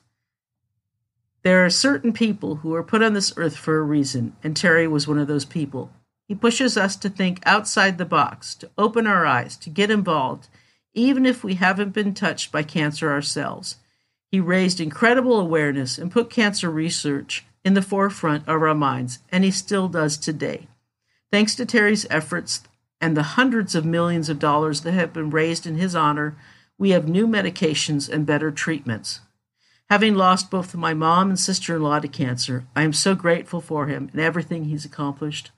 There 1.43 1.65
are 1.65 1.71
certain 1.71 2.13
people 2.13 2.57
who 2.57 2.75
are 2.75 2.83
put 2.83 3.01
on 3.01 3.13
this 3.13 3.33
earth 3.35 3.57
for 3.57 3.79
a 3.79 3.83
reason, 3.83 4.35
and 4.43 4.55
Terry 4.55 4.87
was 4.87 5.07
one 5.07 5.17
of 5.17 5.27
those 5.27 5.45
people. 5.45 5.91
He 6.27 6.35
pushes 6.35 6.77
us 6.77 6.95
to 6.97 7.09
think 7.09 7.41
outside 7.47 7.97
the 7.97 8.05
box, 8.05 8.53
to 8.55 8.69
open 8.77 9.07
our 9.07 9.25
eyes, 9.25 9.57
to 9.57 9.71
get 9.71 9.89
involved, 9.89 10.49
even 10.93 11.25
if 11.25 11.43
we 11.43 11.55
haven't 11.55 11.93
been 11.93 12.13
touched 12.13 12.51
by 12.51 12.61
cancer 12.61 13.11
ourselves. 13.11 13.77
He 14.29 14.39
raised 14.39 14.79
incredible 14.79 15.39
awareness 15.39 15.97
and 15.97 16.11
put 16.11 16.29
cancer 16.29 16.69
research 16.69 17.43
in 17.65 17.73
the 17.73 17.81
forefront 17.81 18.47
of 18.47 18.61
our 18.61 18.75
minds, 18.75 19.19
and 19.31 19.43
he 19.43 19.51
still 19.51 19.87
does 19.87 20.15
today. 20.15 20.67
Thanks 21.31 21.55
to 21.55 21.65
Terry's 21.65 22.05
efforts, 22.11 22.61
and 23.01 23.17
the 23.17 23.23
hundreds 23.23 23.73
of 23.73 23.83
millions 23.83 24.29
of 24.29 24.37
dollars 24.37 24.81
that 24.81 24.91
have 24.91 25.11
been 25.11 25.31
raised 25.31 25.65
in 25.65 25.75
his 25.75 25.95
honor, 25.95 26.37
we 26.81 26.89
have 26.89 27.07
new 27.07 27.27
medications 27.27 28.09
and 28.09 28.25
better 28.25 28.49
treatments. 28.49 29.19
Having 29.91 30.15
lost 30.15 30.49
both 30.49 30.73
my 30.73 30.95
mom 30.95 31.29
and 31.29 31.39
sister 31.39 31.75
in 31.75 31.83
law 31.83 31.99
to 31.99 32.07
cancer, 32.07 32.65
I 32.75 32.81
am 32.81 32.91
so 32.91 33.13
grateful 33.13 33.61
for 33.61 33.85
him 33.85 34.09
and 34.11 34.19
everything 34.19 34.65
he's 34.65 34.83
accomplished. 34.83 35.51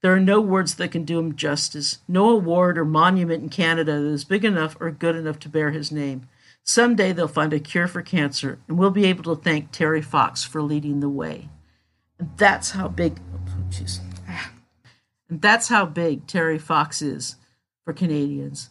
There 0.00 0.14
are 0.14 0.18
no 0.18 0.40
words 0.40 0.76
that 0.76 0.90
can 0.90 1.04
do 1.04 1.18
him 1.18 1.36
justice, 1.36 1.98
no 2.08 2.30
award 2.30 2.78
or 2.78 2.86
monument 2.86 3.42
in 3.42 3.50
Canada 3.50 4.00
that 4.00 4.08
is 4.08 4.24
big 4.24 4.46
enough 4.46 4.74
or 4.80 4.90
good 4.90 5.14
enough 5.14 5.38
to 5.40 5.50
bear 5.50 5.72
his 5.72 5.92
name. 5.92 6.26
Someday 6.64 7.12
they'll 7.12 7.28
find 7.28 7.52
a 7.52 7.60
cure 7.60 7.86
for 7.86 8.00
cancer, 8.00 8.58
and 8.66 8.78
we'll 8.78 8.90
be 8.90 9.04
able 9.04 9.24
to 9.24 9.42
thank 9.42 9.72
Terry 9.72 10.00
Fox 10.00 10.42
for 10.42 10.62
leading 10.62 11.00
the 11.00 11.10
way. 11.10 11.50
And 12.18 12.30
that's 12.38 12.70
how 12.70 12.88
big. 12.88 13.20
Oh, 13.34 14.38
and 15.28 15.42
that's 15.42 15.68
how 15.68 15.84
big 15.84 16.26
Terry 16.26 16.58
Fox 16.58 17.02
is 17.02 17.36
for 17.84 17.92
Canadians. 17.92 18.70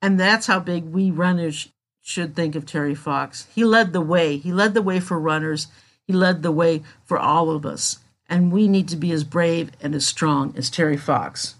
And 0.00 0.18
that's 0.18 0.46
how 0.46 0.60
big 0.60 0.84
we 0.84 1.10
runners 1.10 1.68
should 2.00 2.34
think 2.34 2.54
of 2.54 2.64
Terry 2.64 2.94
Fox. 2.94 3.46
He 3.54 3.64
led 3.64 3.92
the 3.92 4.00
way. 4.00 4.38
He 4.38 4.52
led 4.52 4.74
the 4.74 4.82
way 4.82 5.00
for 5.00 5.18
runners. 5.18 5.66
He 6.06 6.12
led 6.12 6.42
the 6.42 6.52
way 6.52 6.82
for 7.04 7.18
all 7.18 7.50
of 7.50 7.66
us. 7.66 7.98
And 8.28 8.52
we 8.52 8.68
need 8.68 8.88
to 8.88 8.96
be 8.96 9.12
as 9.12 9.24
brave 9.24 9.72
and 9.80 9.94
as 9.94 10.06
strong 10.06 10.54
as 10.56 10.70
Terry 10.70 10.96
Fox. 10.96 11.56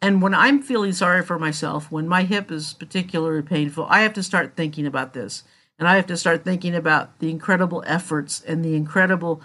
And 0.00 0.20
when 0.20 0.34
I'm 0.34 0.60
feeling 0.60 0.92
sorry 0.92 1.22
for 1.22 1.38
myself, 1.38 1.90
when 1.90 2.08
my 2.08 2.24
hip 2.24 2.50
is 2.50 2.74
particularly 2.74 3.42
painful, 3.42 3.86
I 3.88 4.00
have 4.00 4.12
to 4.14 4.22
start 4.22 4.56
thinking 4.56 4.86
about 4.86 5.12
this. 5.12 5.44
And 5.78 5.88
I 5.88 5.96
have 5.96 6.06
to 6.08 6.16
start 6.16 6.44
thinking 6.44 6.74
about 6.74 7.18
the 7.18 7.30
incredible 7.30 7.82
efforts 7.86 8.42
and 8.42 8.64
the 8.64 8.74
incredible 8.74 9.40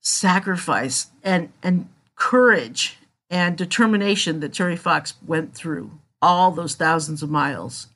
sacrifice 0.00 1.08
and, 1.22 1.50
and 1.62 1.88
courage 2.16 2.98
and 3.30 3.56
determination 3.56 4.40
that 4.40 4.52
Terry 4.52 4.76
Fox 4.76 5.14
went 5.26 5.54
through 5.54 5.92
all 6.20 6.50
those 6.50 6.74
thousands 6.74 7.22
of 7.22 7.30
miles. 7.30 7.88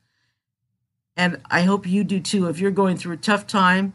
And 1.16 1.40
I 1.50 1.62
hope 1.62 1.86
you 1.86 2.04
do 2.04 2.20
too. 2.20 2.48
If 2.48 2.58
you're 2.58 2.70
going 2.70 2.96
through 2.96 3.14
a 3.14 3.18
tough 3.18 3.46
time, 3.46 3.92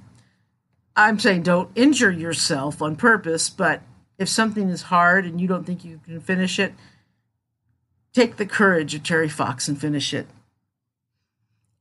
I'm 0.96 1.20
saying 1.20 1.44
don't 1.44 1.70
injure 1.76 2.12
yourself 2.12 2.82
on 2.82 2.96
purpose, 2.96 3.50
but 3.50 3.82
if 4.18 4.30
something 4.30 4.70
is 4.70 4.84
hard 4.84 5.26
and 5.26 5.40
you 5.40 5.48
don't 5.48 5.64
think 5.64 5.86
you 5.86 6.00
can 6.04 6.20
finish 6.20 6.60
it, 6.60 6.74
take 8.14 8.38
the 8.38 8.46
courage 8.46 8.96
of 8.96 9.04
Terry 9.04 9.30
Fox 9.30 9.68
and 9.68 9.80
finish 9.80 10.14
it. 10.14 10.28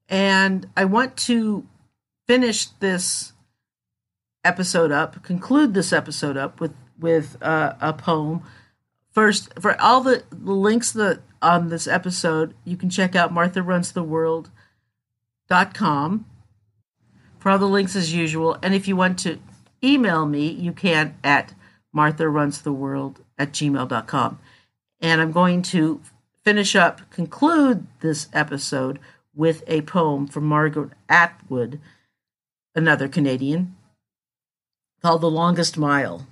And 0.08 0.68
I 0.76 0.84
want 0.84 1.16
to 1.18 1.66
finish 2.26 2.66
this 2.66 3.32
episode 4.44 4.92
up, 4.92 5.22
conclude 5.22 5.74
this 5.74 5.92
episode 5.92 6.36
up 6.36 6.60
with 6.60 6.74
with 6.98 7.36
uh, 7.42 7.74
a 7.80 7.92
poem. 7.92 8.42
First, 9.10 9.52
for 9.60 9.80
all 9.80 10.02
the, 10.02 10.24
the 10.30 10.52
links 10.52 10.92
that 10.92 11.20
on 11.42 11.68
this 11.68 11.86
episode, 11.86 12.54
you 12.64 12.76
can 12.76 12.90
check 12.90 13.14
out 13.14 13.32
martharunstheworld.com 13.32 16.26
for 17.38 17.50
all 17.50 17.58
the 17.58 17.66
links 17.66 17.94
as 17.94 18.12
usual. 18.12 18.58
And 18.62 18.74
if 18.74 18.88
you 18.88 18.96
want 18.96 19.18
to 19.20 19.38
email 19.82 20.26
me, 20.26 20.48
you 20.48 20.72
can 20.72 21.16
at 21.22 21.54
martharunstheworld 21.94 23.18
at 23.38 23.52
gmail.com. 23.52 24.38
And 25.00 25.20
I'm 25.20 25.32
going 25.32 25.62
to 25.62 26.00
finish 26.44 26.74
up, 26.74 27.10
conclude 27.10 27.86
this 28.00 28.28
episode 28.32 28.98
with 29.34 29.62
a 29.66 29.82
poem 29.82 30.26
from 30.26 30.44
Margaret 30.44 30.90
Atwood, 31.08 31.80
another 32.74 33.08
Canadian, 33.08 33.76
called 35.02 35.20
The 35.20 35.30
Longest 35.30 35.76
Mile. 35.76 36.26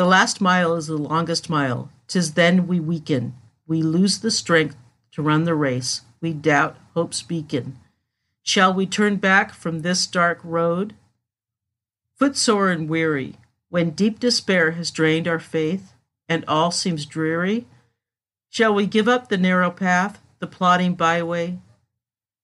The 0.00 0.06
last 0.06 0.40
mile 0.40 0.76
is 0.76 0.86
the 0.86 0.96
longest 0.96 1.50
mile. 1.50 1.90
Tis 2.08 2.32
then 2.32 2.66
we 2.66 2.80
weaken. 2.80 3.34
We 3.66 3.82
lose 3.82 4.20
the 4.20 4.30
strength 4.30 4.74
to 5.12 5.20
run 5.20 5.44
the 5.44 5.54
race. 5.54 6.00
We 6.22 6.32
doubt 6.32 6.78
hope's 6.94 7.20
beacon. 7.20 7.78
Shall 8.42 8.72
we 8.72 8.86
turn 8.86 9.16
back 9.16 9.52
from 9.52 9.80
this 9.80 10.06
dark 10.06 10.40
road? 10.42 10.94
Footsore 12.18 12.70
and 12.70 12.88
weary, 12.88 13.34
when 13.68 13.90
deep 13.90 14.18
despair 14.18 14.70
has 14.70 14.90
drained 14.90 15.28
our 15.28 15.38
faith 15.38 15.92
and 16.26 16.46
all 16.48 16.70
seems 16.70 17.04
dreary, 17.04 17.66
shall 18.48 18.72
we 18.72 18.86
give 18.86 19.06
up 19.06 19.28
the 19.28 19.36
narrow 19.36 19.70
path, 19.70 20.22
the 20.38 20.46
plodding 20.46 20.94
byway, 20.94 21.58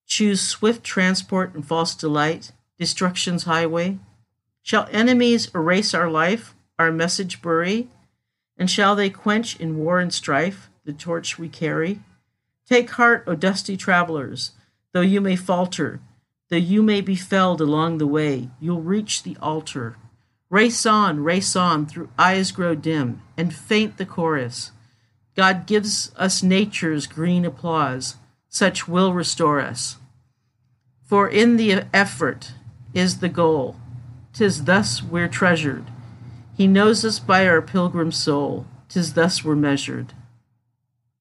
choose 0.07 0.43
swift 0.43 0.85
transport 0.85 1.55
and 1.55 1.67
false 1.67 1.95
delight, 1.95 2.53
destruction's 2.79 3.45
highway? 3.45 3.99
Shall 4.61 4.91
enemies 4.93 5.51
erase 5.55 5.95
our 5.95 6.11
life, 6.11 6.55
our 6.79 6.93
message 6.93 7.43
bury? 7.43 7.89
And 8.57 8.71
shall 8.71 8.97
they 8.97 9.11
quench 9.11 9.57
in 9.61 9.79
war 9.79 10.01
and 10.01 10.13
strife 10.13 10.71
the 10.85 10.93
torch 10.93 11.39
we 11.39 11.49
carry? 11.49 12.01
Take 12.69 12.91
heart, 12.91 13.25
O 13.27 13.35
dusty 13.35 13.77
travelers, 13.77 14.53
though 14.93 15.01
you 15.01 15.21
may 15.21 15.37
falter, 15.37 16.01
though 16.49 16.57
you 16.57 16.83
may 16.83 17.01
be 17.01 17.17
felled 17.17 17.61
along 17.61 17.99
the 17.99 18.07
way, 18.07 18.51
you'll 18.61 18.83
reach 18.83 19.23
the 19.23 19.37
altar. 19.41 19.97
Race 20.49 20.87
on, 20.87 21.23
race 21.23 21.55
on, 21.57 21.87
through 21.87 22.09
eyes 22.19 22.53
grow 22.53 22.75
dim, 22.75 23.21
and 23.37 23.55
faint 23.55 23.99
the 23.99 24.07
chorus. 24.07 24.73
God 25.35 25.67
gives 25.67 26.13
us 26.17 26.43
nature's 26.43 27.07
green 27.07 27.45
applause, 27.45 28.17
such 28.49 28.89
will 28.89 29.13
restore 29.13 29.61
us. 29.61 29.97
For 31.05 31.29
in 31.29 31.57
the 31.57 31.85
effort 31.93 32.53
is 32.95 33.19
the 33.19 33.29
goal, 33.29 33.77
tis 34.33 34.65
thus 34.65 35.03
we're 35.03 35.29
treasured. 35.29 35.85
He 36.57 36.67
knows 36.67 37.05
us 37.05 37.19
by 37.19 37.47
our 37.47 37.61
pilgrim 37.61 38.11
soul, 38.11 38.65
tis 38.89 39.13
thus 39.13 39.45
we're 39.45 39.55
measured. 39.55 40.15